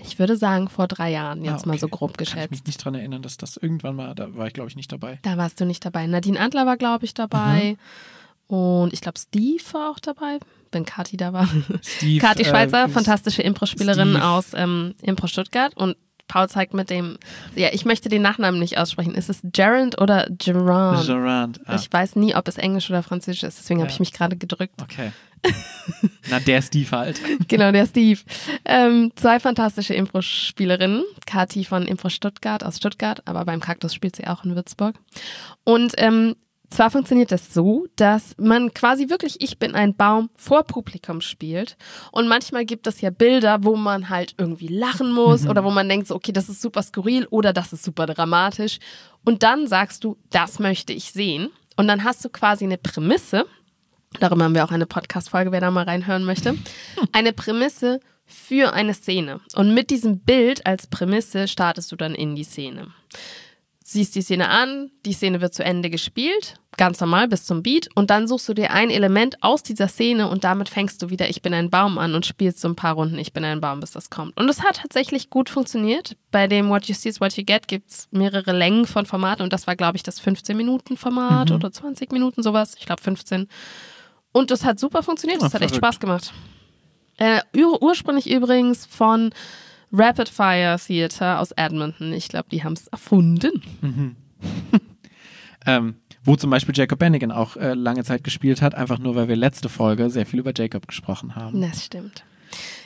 Ich 0.00 0.18
würde 0.18 0.36
sagen 0.36 0.68
vor 0.68 0.86
drei 0.86 1.10
Jahren, 1.10 1.44
jetzt 1.44 1.64
Ah, 1.64 1.66
mal 1.66 1.72
okay. 1.74 1.80
so 1.80 1.88
grob 1.88 2.16
Kann 2.16 2.24
ich 2.24 2.30
geschätzt. 2.32 2.50
mich 2.50 2.64
nicht 2.66 2.84
dran 2.84 2.94
erinnern, 2.94 3.20
dass 3.22 3.36
das 3.36 3.56
irgendwann 3.56 3.96
mal, 3.96 4.14
da 4.14 4.34
war 4.34 4.46
ich 4.46 4.52
glaube 4.54 4.70
ich 4.70 4.76
nicht 4.76 4.90
dabei. 4.92 5.18
Da 5.22 5.36
warst 5.36 5.60
du 5.60 5.64
nicht 5.64 5.84
dabei. 5.84 6.06
Nadine 6.06 6.38
Antler 6.40 6.66
war, 6.66 6.76
glaube 6.76 7.04
ich, 7.04 7.14
dabei. 7.14 7.76
Mhm. 8.48 8.56
Und 8.56 8.92
ich 8.92 9.00
glaube, 9.02 9.18
Steve 9.18 9.62
war 9.72 9.90
auch 9.90 9.98
dabei, 9.98 10.38
wenn 10.72 10.84
Kathi 10.84 11.16
da 11.16 11.32
war. 11.32 11.48
Steve, 11.82 12.20
Kathi 12.20 12.44
Schweizer, 12.44 12.84
äh, 12.84 12.88
fantastische 12.88 13.42
Impro-Spielerin 13.42 14.16
aus 14.16 14.52
ähm, 14.54 14.94
Impro 15.02 15.26
Stuttgart. 15.26 15.76
Und 15.76 15.96
Paul 16.28 16.48
zeigt 16.48 16.74
mit 16.74 16.90
dem, 16.90 17.16
ja, 17.56 17.68
ich 17.72 17.84
möchte 17.86 18.08
den 18.10 18.20
Nachnamen 18.22 18.60
nicht 18.60 18.76
aussprechen. 18.78 19.14
Ist 19.14 19.30
es 19.30 19.40
Gerard 19.42 19.98
oder 20.00 20.26
Gerard? 20.38 21.06
Gerard. 21.06 21.60
Ah, 21.64 21.74
Ich 21.76 21.90
weiß 21.90 22.16
nie, 22.16 22.34
ob 22.34 22.46
es 22.48 22.58
Englisch 22.58 22.90
oder 22.90 23.02
Französisch 23.02 23.44
ist, 23.44 23.58
deswegen 23.58 23.80
habe 23.80 23.88
Ja. 23.88 23.94
ich 23.94 24.00
mich 24.00 24.12
gerade 24.12 24.36
gedrückt. 24.36 24.74
okay. 24.82 25.10
Na, 26.30 26.40
der 26.40 26.60
Steve 26.62 26.90
halt. 26.90 27.20
Genau, 27.48 27.70
der 27.72 27.86
Steve. 27.86 28.20
Ähm, 28.64 29.12
zwei 29.14 29.38
fantastische 29.40 29.94
Impro-Spielerinnen. 29.94 31.04
Kathi 31.26 31.64
von 31.64 31.86
Impro 31.86 32.08
Stuttgart 32.08 32.64
aus 32.64 32.76
Stuttgart, 32.78 33.22
aber 33.24 33.44
beim 33.44 33.60
Kaktus 33.60 33.94
spielt 33.94 34.16
sie 34.16 34.26
auch 34.26 34.44
in 34.44 34.54
Würzburg. 34.56 34.96
Und 35.64 35.92
ähm, 35.96 36.34
zwar 36.70 36.90
funktioniert 36.90 37.32
das 37.32 37.52
so, 37.54 37.86
dass 37.96 38.34
man 38.38 38.74
quasi 38.74 39.08
wirklich 39.08 39.40
Ich 39.40 39.58
bin 39.58 39.74
ein 39.74 39.94
Baum 39.94 40.30
vor 40.36 40.64
Publikum 40.64 41.20
spielt. 41.20 41.76
Und 42.12 42.28
manchmal 42.28 42.64
gibt 42.64 42.86
es 42.86 43.00
ja 43.00 43.10
Bilder, 43.10 43.64
wo 43.64 43.76
man 43.76 44.08
halt 44.08 44.34
irgendwie 44.38 44.68
lachen 44.68 45.12
muss 45.12 45.46
oder 45.46 45.64
wo 45.64 45.70
man 45.70 45.88
denkt, 45.88 46.06
so, 46.06 46.14
okay, 46.14 46.32
das 46.32 46.48
ist 46.48 46.60
super 46.60 46.82
skurril 46.82 47.26
oder 47.30 47.52
das 47.52 47.72
ist 47.72 47.84
super 47.84 48.06
dramatisch. 48.06 48.78
Und 49.24 49.42
dann 49.42 49.66
sagst 49.66 50.04
du, 50.04 50.16
das 50.30 50.58
möchte 50.58 50.92
ich 50.92 51.12
sehen. 51.12 51.50
Und 51.76 51.88
dann 51.88 52.04
hast 52.04 52.24
du 52.24 52.28
quasi 52.28 52.64
eine 52.64 52.78
Prämisse. 52.78 53.46
Darüber 54.20 54.44
haben 54.44 54.54
wir 54.54 54.64
auch 54.64 54.72
eine 54.72 54.86
Podcast-Folge, 54.86 55.52
wer 55.52 55.60
da 55.60 55.70
mal 55.70 55.84
reinhören 55.84 56.24
möchte. 56.24 56.56
Eine 57.12 57.32
Prämisse 57.32 58.00
für 58.24 58.72
eine 58.72 58.94
Szene. 58.94 59.40
Und 59.54 59.74
mit 59.74 59.90
diesem 59.90 60.20
Bild 60.20 60.66
als 60.66 60.86
Prämisse 60.86 61.48
startest 61.48 61.90
du 61.92 61.96
dann 61.96 62.14
in 62.14 62.36
die 62.36 62.44
Szene. 62.44 62.88
Siehst 63.90 64.14
die 64.16 64.20
Szene 64.20 64.50
an, 64.50 64.90
die 65.06 65.14
Szene 65.14 65.40
wird 65.40 65.54
zu 65.54 65.64
Ende 65.64 65.88
gespielt, 65.88 66.56
ganz 66.76 67.00
normal 67.00 67.26
bis 67.26 67.46
zum 67.46 67.62
Beat, 67.62 67.88
und 67.94 68.10
dann 68.10 68.28
suchst 68.28 68.46
du 68.46 68.52
dir 68.52 68.70
ein 68.70 68.90
Element 68.90 69.42
aus 69.42 69.62
dieser 69.62 69.88
Szene 69.88 70.28
und 70.28 70.44
damit 70.44 70.68
fängst 70.68 71.00
du 71.00 71.08
wieder 71.08 71.30
Ich 71.30 71.40
bin 71.40 71.54
ein 71.54 71.70
Baum 71.70 71.96
an 71.96 72.14
und 72.14 72.26
spielst 72.26 72.60
so 72.60 72.68
ein 72.68 72.76
paar 72.76 72.92
Runden 72.96 73.18
Ich 73.18 73.32
bin 73.32 73.46
ein 73.46 73.62
Baum, 73.62 73.80
bis 73.80 73.92
das 73.92 74.10
kommt. 74.10 74.38
Und 74.38 74.46
es 74.50 74.62
hat 74.62 74.76
tatsächlich 74.82 75.30
gut 75.30 75.48
funktioniert. 75.48 76.18
Bei 76.30 76.46
dem 76.48 76.68
What 76.68 76.84
You 76.84 76.94
See 76.94 77.08
is 77.08 77.18
What 77.18 77.32
You 77.38 77.44
Get 77.46 77.66
gibt 77.66 77.88
es 77.88 78.08
mehrere 78.10 78.52
Längen 78.52 78.84
von 78.86 79.06
Formaten 79.06 79.42
und 79.42 79.54
das 79.54 79.66
war, 79.66 79.74
glaube 79.74 79.96
ich, 79.96 80.02
das 80.02 80.20
15-Minuten-Format 80.22 81.50
oder 81.50 81.72
20 81.72 82.12
Minuten, 82.12 82.42
sowas. 82.42 82.74
Ich 82.78 82.84
glaube 82.84 83.00
15. 83.02 83.48
Und 84.32 84.50
das 84.50 84.66
hat 84.66 84.78
super 84.78 85.02
funktioniert. 85.02 85.40
Das 85.40 85.52
Ah, 85.52 85.54
hat 85.54 85.62
echt. 85.62 85.76
Spaß 85.76 85.98
gemacht. 85.98 86.34
Äh, 87.16 87.40
ur 87.56 87.82
ursprünglich 87.82 88.30
übrigens 88.30 88.84
von 88.84 89.32
Rapid 89.92 90.28
Fire 90.28 90.76
Theater 90.78 91.40
aus 91.40 91.52
Edmonton. 91.52 92.12
Ich 92.12 92.28
glaube, 92.28 92.48
die 92.50 92.64
haben 92.64 92.74
es 92.74 92.88
erfunden. 92.88 93.62
Ähm, 95.66 95.96
wo 96.24 96.34
zum 96.36 96.50
Beispiel 96.50 96.74
Jacob 96.74 96.98
Bennigan 96.98 97.30
auch 97.30 97.56
äh, 97.56 97.74
lange 97.74 98.02
Zeit 98.02 98.24
gespielt 98.24 98.62
hat, 98.62 98.74
einfach 98.74 98.98
nur, 98.98 99.16
weil 99.16 99.28
wir 99.28 99.36
letzte 99.36 99.68
Folge 99.68 100.08
sehr 100.08 100.24
viel 100.24 100.38
über 100.38 100.52
Jacob 100.56 100.88
gesprochen 100.88 101.34
haben. 101.36 101.60
Das 101.60 101.84
stimmt. 101.84 102.24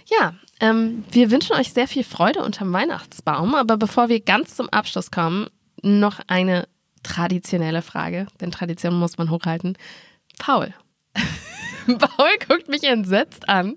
Ja, 0.07 0.35
ähm, 0.59 1.05
wir 1.11 1.31
wünschen 1.31 1.55
euch 1.55 1.73
sehr 1.73 1.87
viel 1.87 2.03
Freude 2.03 2.43
unterm 2.43 2.73
Weihnachtsbaum. 2.73 3.55
Aber 3.55 3.77
bevor 3.77 4.09
wir 4.09 4.21
ganz 4.21 4.57
zum 4.57 4.69
Abschluss 4.71 5.11
kommen, 5.11 5.47
noch 5.83 6.21
eine 6.27 6.67
traditionelle 7.03 7.83
Frage. 7.83 8.27
Denn 8.41 8.51
Tradition 8.51 8.99
muss 8.99 9.19
man 9.19 9.31
hochhalten. 9.31 9.77
Paul. 10.39 10.75
Paul 11.87 12.31
guckt 12.49 12.69
mich 12.69 12.85
entsetzt 12.85 13.49
an. 13.49 13.77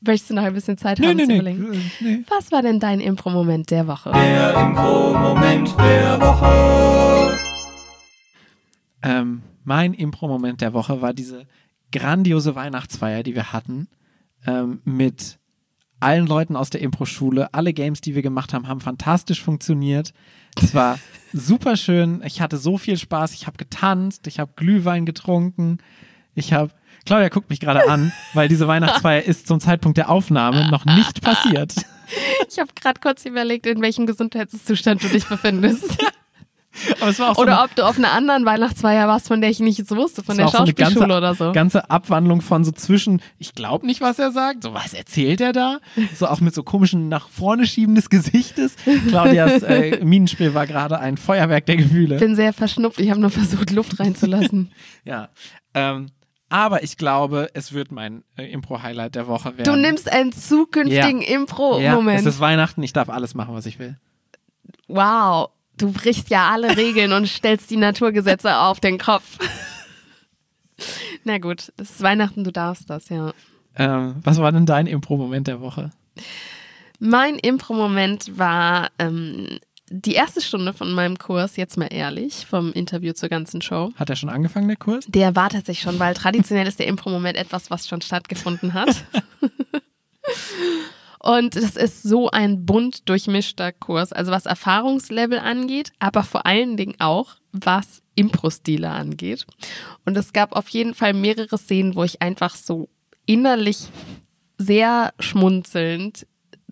Möchtest 0.00 0.30
du 0.30 0.34
noch 0.34 0.44
ein 0.44 0.54
bisschen 0.54 0.78
Zeit 0.78 1.00
haben 1.00 1.08
Nee, 1.08 1.14
nee, 1.14 1.22
zu 1.22 1.28
nee. 1.28 1.34
überlegen? 1.38 1.72
Äh, 1.72 1.78
nee. 2.00 2.24
Was 2.28 2.52
war 2.52 2.62
denn 2.62 2.78
dein 2.78 3.00
Impro-Moment 3.00 3.70
der 3.70 3.86
Woche? 3.88 4.12
Der 4.12 4.54
Impro-Moment 4.54 5.76
der 5.78 6.20
Woche. 6.20 7.36
Ähm, 9.02 9.42
mein 9.64 9.94
Impro-Moment 9.94 10.60
der 10.60 10.72
Woche 10.72 11.02
war 11.02 11.12
diese 11.12 11.46
grandiose 11.92 12.54
Weihnachtsfeier, 12.54 13.22
die 13.22 13.34
wir 13.34 13.52
hatten, 13.52 13.88
ähm, 14.46 14.80
mit 14.84 15.38
allen 16.00 16.28
Leuten 16.28 16.54
aus 16.54 16.70
der 16.70 16.80
Impro-Schule. 16.80 17.52
Alle 17.52 17.72
Games, 17.72 18.00
die 18.00 18.14
wir 18.14 18.22
gemacht 18.22 18.54
haben, 18.54 18.68
haben 18.68 18.80
fantastisch 18.80 19.42
funktioniert. 19.42 20.12
Es 20.56 20.74
war 20.74 20.98
super 21.32 21.76
schön. 21.76 22.22
Ich 22.24 22.40
hatte 22.40 22.56
so 22.56 22.78
viel 22.78 22.96
Spaß. 22.96 23.34
Ich 23.34 23.48
habe 23.48 23.56
getanzt, 23.56 24.28
ich 24.28 24.38
habe 24.38 24.52
Glühwein 24.54 25.06
getrunken. 25.06 25.78
Ich 26.34 26.52
habe 26.52 26.70
Claudia 27.08 27.30
guckt 27.30 27.48
mich 27.48 27.58
gerade 27.58 27.88
an, 27.88 28.12
weil 28.34 28.48
diese 28.48 28.68
Weihnachtsfeier 28.68 29.22
ist 29.22 29.46
zum 29.46 29.60
Zeitpunkt 29.60 29.96
der 29.96 30.10
Aufnahme 30.10 30.70
noch 30.70 30.84
nicht 30.84 31.22
passiert. 31.22 31.74
Ich 32.50 32.58
habe 32.58 32.68
gerade 32.78 33.00
kurz 33.00 33.24
überlegt, 33.24 33.66
in 33.66 33.80
welchem 33.80 34.06
Gesundheitszustand 34.06 35.02
du 35.02 35.08
dich 35.08 35.26
befindest. 35.26 35.96
So 37.10 37.24
Oder 37.40 37.64
ob 37.64 37.74
du 37.74 37.84
auf 37.84 37.98
einer 37.98 38.12
anderen 38.12 38.44
Weihnachtsfeier 38.44 39.08
warst, 39.08 39.26
von 39.26 39.40
der 39.40 39.50
ich 39.50 39.58
nichts 39.58 39.90
wusste, 39.90 40.22
von 40.22 40.36
der 40.36 40.46
auch 40.46 40.52
so 40.52 40.58
Schauspielschule 40.58 41.00
ganze, 41.00 41.16
oder 41.16 41.34
so. 41.34 41.52
Ganze 41.52 41.90
Abwandlung 41.90 42.40
von 42.40 42.62
so 42.62 42.70
zwischen, 42.70 43.20
ich 43.38 43.54
glaube 43.54 43.84
nicht, 43.84 44.00
was 44.00 44.20
er 44.20 44.30
sagt, 44.30 44.62
so 44.62 44.74
was 44.74 44.94
erzählt 44.94 45.40
er 45.40 45.52
da? 45.52 45.78
So 46.14 46.28
auch 46.28 46.40
mit 46.40 46.54
so 46.54 46.62
komischen 46.62 47.08
nach 47.08 47.28
vorne 47.30 47.66
schieben 47.66 47.96
des 47.96 48.10
Gesichtes. 48.10 48.76
Claudias 49.08 49.62
äh, 49.64 50.04
Minenspiel 50.04 50.54
war 50.54 50.68
gerade 50.68 51.00
ein 51.00 51.16
Feuerwerk 51.16 51.66
der 51.66 51.78
Gefühle. 51.78 52.18
bin 52.18 52.36
sehr 52.36 52.52
verschnupft, 52.52 53.00
ich 53.00 53.10
habe 53.10 53.20
nur 53.20 53.30
versucht, 53.30 53.70
Luft 53.72 53.98
reinzulassen. 53.98 54.70
Ja. 55.04 55.30
Ähm, 55.74 56.10
aber 56.48 56.82
ich 56.82 56.96
glaube, 56.96 57.50
es 57.54 57.72
wird 57.72 57.92
mein 57.92 58.24
äh, 58.36 58.50
Impro-Highlight 58.50 59.14
der 59.14 59.26
Woche 59.26 59.56
werden. 59.56 59.64
Du 59.64 59.76
nimmst 59.76 60.10
einen 60.10 60.32
zukünftigen 60.32 61.20
ja, 61.20 61.28
Impro-Moment. 61.28 62.20
es 62.20 62.26
ist 62.26 62.40
Weihnachten, 62.40 62.82
ich 62.82 62.92
darf 62.92 63.08
alles 63.08 63.34
machen, 63.34 63.54
was 63.54 63.66
ich 63.66 63.78
will. 63.78 63.96
wow, 64.86 65.50
du 65.76 65.92
brichst 65.92 66.30
ja 66.30 66.50
alle 66.50 66.76
Regeln 66.76 67.12
und 67.12 67.28
stellst 67.28 67.70
die 67.70 67.76
Naturgesetze 67.76 68.56
auf 68.58 68.80
den 68.80 68.98
Kopf. 68.98 69.38
Na 71.24 71.38
gut, 71.38 71.72
es 71.76 71.90
ist 71.90 72.02
Weihnachten, 72.02 72.44
du 72.44 72.52
darfst 72.52 72.88
das, 72.88 73.08
ja. 73.08 73.32
Ähm, 73.76 74.16
was 74.22 74.38
war 74.38 74.50
denn 74.50 74.66
dein 74.66 74.86
Impro-Moment 74.86 75.46
der 75.46 75.60
Woche? 75.60 75.90
Mein 76.98 77.36
Impro-Moment 77.36 78.38
war 78.38 78.88
ähm, 78.98 79.58
die 79.90 80.14
erste 80.14 80.40
Stunde 80.40 80.72
von 80.72 80.92
meinem 80.92 81.18
Kurs, 81.18 81.56
jetzt 81.56 81.76
mal 81.76 81.86
ehrlich, 81.86 82.46
vom 82.46 82.72
Interview 82.72 83.12
zur 83.12 83.28
ganzen 83.28 83.62
Show. 83.62 83.90
Hat 83.96 84.10
er 84.10 84.16
schon 84.16 84.28
angefangen, 84.28 84.68
der 84.68 84.76
Kurs? 84.76 85.06
Der 85.08 85.36
war 85.36 85.50
tatsächlich 85.50 85.82
schon, 85.82 85.98
weil 85.98 86.14
traditionell 86.14 86.66
ist 86.66 86.78
der 86.78 86.86
Impro-Moment 86.86 87.36
etwas, 87.36 87.70
was 87.70 87.88
schon 87.88 88.00
stattgefunden 88.00 88.74
hat. 88.74 89.04
Und 91.20 91.56
es 91.56 91.76
ist 91.76 92.04
so 92.04 92.30
ein 92.30 92.64
bunt 92.64 93.08
durchmischter 93.08 93.72
Kurs, 93.72 94.12
also 94.12 94.30
was 94.30 94.46
Erfahrungslevel 94.46 95.38
angeht, 95.38 95.92
aber 95.98 96.22
vor 96.22 96.46
allen 96.46 96.76
Dingen 96.76 96.94
auch, 97.00 97.34
was 97.52 98.02
Impro-Stile 98.14 98.88
angeht. 98.88 99.44
Und 100.04 100.16
es 100.16 100.32
gab 100.32 100.52
auf 100.52 100.68
jeden 100.68 100.94
Fall 100.94 101.14
mehrere 101.14 101.58
Szenen, 101.58 101.96
wo 101.96 102.04
ich 102.04 102.22
einfach 102.22 102.54
so 102.54 102.88
innerlich 103.26 103.88
sehr 104.58 105.12
schmunzelnd 105.18 106.26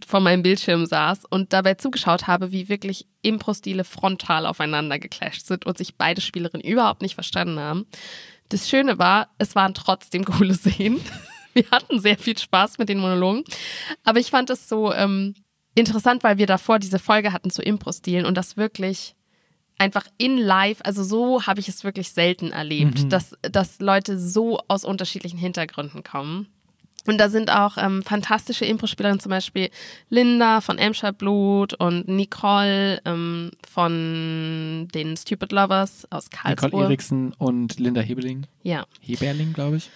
vor 0.04 0.20
meinem 0.20 0.42
Bildschirm 0.42 0.86
saß 0.86 1.24
und 1.24 1.52
dabei 1.52 1.74
zugeschaut 1.74 2.26
habe, 2.26 2.52
wie 2.52 2.68
wirklich 2.68 3.06
Impro-Stile 3.22 3.84
frontal 3.84 4.46
aufeinander 4.46 4.98
geclasht 4.98 5.46
sind 5.46 5.64
und 5.64 5.78
sich 5.78 5.96
beide 5.96 6.20
Spielerinnen 6.20 6.66
überhaupt 6.66 7.02
nicht 7.02 7.14
verstanden 7.14 7.58
haben. 7.58 7.86
Das 8.48 8.68
Schöne 8.68 8.98
war, 8.98 9.28
es 9.38 9.54
waren 9.54 9.74
trotzdem 9.74 10.24
coole 10.26 10.54
Szenen. 10.54 11.00
Wir 11.54 11.70
hatten 11.70 12.00
sehr 12.00 12.18
viel 12.18 12.36
Spaß 12.36 12.76
mit 12.78 12.88
den 12.88 12.98
Monologen. 12.98 13.44
Aber 14.04 14.18
ich 14.18 14.30
fand 14.30 14.50
es 14.50 14.68
so 14.68 14.92
ähm, 14.92 15.34
interessant, 15.74 16.22
weil 16.22 16.36
wir 16.36 16.46
davor 16.46 16.78
diese 16.78 16.98
Folge 16.98 17.32
hatten 17.32 17.50
zu 17.50 17.62
Impro-Stilen 17.62 18.26
und 18.26 18.36
das 18.36 18.58
wirklich 18.58 19.14
einfach 19.78 20.06
in 20.18 20.38
live, 20.38 20.78
also 20.84 21.02
so 21.02 21.46
habe 21.46 21.60
ich 21.60 21.68
es 21.68 21.84
wirklich 21.84 22.10
selten 22.10 22.50
erlebt, 22.50 23.12
dass, 23.12 23.36
dass 23.42 23.80
Leute 23.80 24.18
so 24.18 24.58
aus 24.68 24.84
unterschiedlichen 24.84 25.38
Hintergründen 25.38 26.02
kommen. 26.02 26.48
Und 27.08 27.18
da 27.18 27.28
sind 27.28 27.50
auch 27.50 27.76
ähm, 27.78 28.02
fantastische 28.02 28.64
Impro-Spielerinnen, 28.64 29.20
zum 29.20 29.30
Beispiel 29.30 29.70
Linda 30.08 30.60
von 30.60 30.78
Emscher 30.78 31.12
Blut 31.12 31.74
und 31.74 32.08
Nicole 32.08 33.00
ähm, 33.04 33.50
von 33.68 34.88
den 34.94 35.16
Stupid 35.16 35.52
Lovers 35.52 36.06
aus 36.10 36.30
Karlsruhe. 36.30 36.68
Nicole 36.68 36.84
Eriksen 36.84 37.32
und 37.38 37.78
Linda 37.78 38.00
Hebeling. 38.00 38.46
Ja. 38.62 38.86
Heberling, 39.00 39.52
glaube 39.52 39.76
ich. 39.76 39.90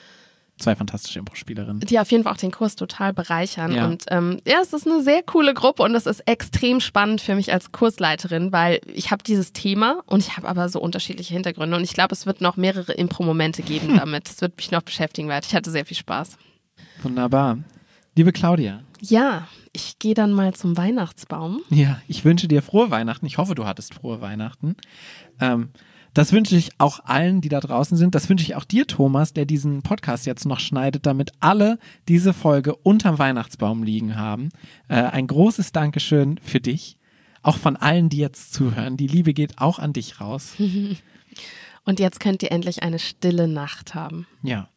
zwei 0.59 0.77
fantastische 0.77 1.19
Impro-Spielerinnen. 1.19 1.81
die 1.81 1.99
auf 1.99 2.11
jeden 2.11 2.25
Fall 2.25 2.35
auch 2.35 2.37
den 2.37 2.51
Kurs 2.51 2.77
total 2.77 3.13
bereichern. 3.15 3.73
Ja. 3.75 3.87
Und 3.87 4.05
ähm, 4.09 4.41
ja, 4.47 4.59
es 4.63 4.73
ist 4.75 4.87
eine 4.87 5.03
sehr 5.03 5.23
coole 5.23 5.55
Gruppe 5.55 5.83
und 5.83 5.95
es 5.95 6.05
ist 6.07 6.21
extrem 6.29 6.81
spannend 6.81 7.21
für 7.23 7.35
mich 7.35 7.53
als 7.53 7.73
Kursleiterin, 7.73 8.53
weil 8.53 8.81
ich 8.93 9.11
habe 9.11 9.23
dieses 9.23 9.53
Thema 9.55 10.03
und 10.07 10.21
ich 10.21 10.37
habe 10.37 10.47
aber 10.47 10.69
so 10.69 10.79
unterschiedliche 10.81 11.33
Hintergründe 11.33 11.77
und 11.77 11.83
ich 11.83 11.95
glaube, 11.95 12.13
es 12.15 12.27
wird 12.27 12.43
noch 12.43 12.57
mehrere 12.59 12.93
Impro-Momente 12.93 13.63
geben 13.63 13.97
damit. 13.97 14.29
Es 14.29 14.43
wird 14.43 14.57
mich 14.59 14.71
noch 14.71 14.83
beschäftigen 14.83 15.29
weiter. 15.29 15.47
Ich 15.49 15.55
hatte 15.55 15.71
sehr 15.71 15.87
viel 15.87 15.97
Spaß. 15.97 16.37
Wunderbar. 17.03 17.59
Liebe 18.17 18.33
Claudia, 18.33 18.83
Ja, 19.01 19.47
ich 19.73 19.99
gehe 19.99 20.15
dann 20.15 20.33
mal 20.33 20.53
zum 20.55 20.77
Weihnachtsbaum. 20.77 21.61
ja, 21.71 22.01
ich 22.09 22.25
wünsche 22.25 22.49
dir 22.49 22.61
frohe 22.63 22.91
Weihnachten. 22.91 23.25
Ich 23.27 23.39
hoffe, 23.39 23.55
du 23.55 23.65
hattest 23.67 23.95
frohe 23.95 24.21
Weihnachten. 24.21 24.77
Ähm, 25.41 25.71
das 26.13 26.33
wünsche 26.33 26.57
ich 26.57 26.73
auch 26.79 27.05
allen, 27.05 27.41
die 27.41 27.49
da 27.49 27.61
draußen 27.61 27.97
sind. 27.97 28.17
Das 28.17 28.29
wünsche 28.29 28.45
ich 28.45 28.57
auch 28.57 28.65
dir, 28.65 28.87
Thomas, 28.89 29.33
der 29.33 29.45
diesen 29.47 29.83
Podcast 29.83 30.27
jetzt 30.27 30.45
noch 30.45 30.59
schneidet, 30.59 31.07
damit 31.07 31.31
alle 31.39 31.79
diese 32.09 32.33
Folge 32.33 32.75
unterm 32.75 33.19
Weihnachtsbaum 33.21 33.85
liegen 33.85 34.17
haben. 34.17 34.49
Äh, 34.89 34.97
ein 34.97 35.29
großes 35.29 35.71
Dankeschön 35.71 36.39
für 36.43 36.61
dich. 36.61 36.97
Auch 37.43 37.57
von 37.57 37.77
allen, 37.77 38.09
die 38.09 38.19
jetzt 38.19 38.53
zuhören. 38.53 38.97
Die 38.97 39.07
Liebe 39.07 39.33
geht 39.33 39.59
auch 39.59 39.79
an 39.79 39.93
dich 39.93 40.21
raus. 40.21 40.55
Und 41.85 42.01
jetzt 42.01 42.19
könnt 42.21 42.43
ihr 42.43 42.51
endlich 42.53 42.83
eine 42.83 42.99
stille 42.99 43.47
Nacht 43.49 43.95
haben. 43.95 44.27
Ja. 44.43 44.69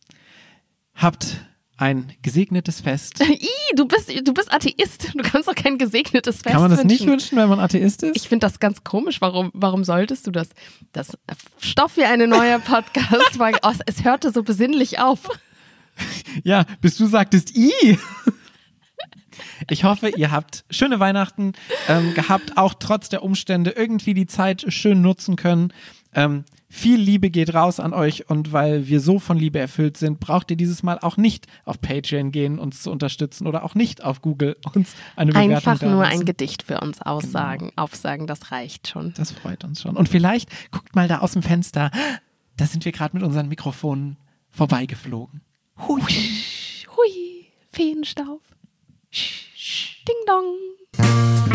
Habt 0.94 1.44
ein 1.78 2.14
gesegnetes 2.22 2.82
Fest. 2.82 3.20
Ih, 3.22 3.48
du 3.76 3.88
bist, 3.88 4.10
du 4.10 4.34
bist 4.34 4.52
Atheist. 4.54 5.14
Du 5.14 5.24
kannst 5.24 5.48
doch 5.48 5.56
kein 5.56 5.78
gesegnetes 5.78 6.38
Fest 6.38 6.54
Kann 6.54 6.62
man 6.62 6.70
das 6.72 6.80
wünschen. 6.82 6.92
nicht 6.96 7.08
wünschen, 7.08 7.38
wenn 7.38 7.50
man 7.50 7.60
Atheist 7.60 8.04
ist? 8.04 8.16
Ich 8.16 8.30
finde 8.30 8.46
das 8.46 8.60
ganz 8.60 8.84
komisch. 8.84 9.22
Warum, 9.22 9.52
warum 9.54 9.84
solltest 9.84 10.28
du 10.28 10.32
das? 10.32 10.50
Das 10.92 11.18
Stoff 11.60 11.98
wie 11.98 12.04
eine 12.04 12.28
neue 12.28 12.60
Podcast-Folge. 12.60 13.60
Oh, 13.64 13.72
es 13.86 14.04
hörte 14.04 14.32
so 14.32 14.44
besinnlich 14.44 15.00
auf. 15.00 15.30
Ja, 16.44 16.66
bis 16.82 16.98
du 16.98 17.06
sagtest, 17.06 17.56
i. 17.56 17.72
Ich 19.70 19.84
hoffe, 19.84 20.10
ihr 20.10 20.32
habt 20.32 20.66
schöne 20.72 21.00
Weihnachten 21.00 21.54
ähm, 21.88 22.16
gehabt, 22.16 22.58
auch 22.58 22.74
trotz 22.74 23.10
der 23.10 23.24
Umstände 23.24 23.72
irgendwie 23.72 24.16
die 24.16 24.26
Zeit 24.26 24.66
schön 24.70 25.02
nutzen 25.02 25.36
können. 25.36 25.72
Ähm, 26.16 26.46
viel 26.74 27.00
Liebe 27.00 27.30
geht 27.30 27.54
raus 27.54 27.80
an 27.80 27.94
euch 27.94 28.30
und 28.32 28.52
weil 28.52 28.88
wir 28.88 29.00
so 29.00 29.20
von 29.20 29.38
Liebe 29.38 29.60
erfüllt 29.60 29.96
sind, 29.96 30.20
braucht 30.20 30.50
ihr 30.50 30.58
dieses 30.58 30.82
Mal 30.82 30.98
auch 31.00 31.18
nicht 31.18 31.46
auf 31.66 31.80
Patreon 31.80 32.32
gehen, 32.32 32.58
uns 32.58 32.82
zu 32.82 32.92
unterstützen 32.92 33.46
oder 33.46 33.64
auch 33.64 33.76
nicht 33.76 34.04
auf 34.04 34.22
Google 34.24 34.58
uns 34.74 34.96
eine 35.16 35.32
Bewertung 35.32 35.54
Einfach 35.54 35.82
nur 35.84 36.02
lassen. 36.02 36.22
ein 36.22 36.26
Gedicht 36.26 36.64
für 36.64 36.82
uns 36.82 37.00
aussagen, 37.00 37.72
aufsagen, 37.76 38.26
das 38.26 38.52
reicht 38.52 38.88
schon. 38.88 39.14
Das 39.16 39.32
freut 39.32 39.64
uns 39.64 39.84
schon. 39.84 39.96
Und 39.96 40.10
vielleicht 40.10 40.50
guckt 40.72 40.96
mal 40.96 41.08
da 41.08 41.20
aus 41.20 41.34
dem 41.34 41.44
Fenster, 41.44 41.92
da 42.58 42.66
sind 42.66 42.86
wir 42.86 42.92
gerade 42.92 43.16
mit 43.16 43.24
unseren 43.24 43.50
Mikrofonen 43.50 44.18
vorbeigeflogen. 44.50 45.42
Hui. 45.88 46.02
Hui, 46.02 47.46
Feenstaub. 47.70 48.42
Ding 49.12 50.16
dong. 50.26 51.53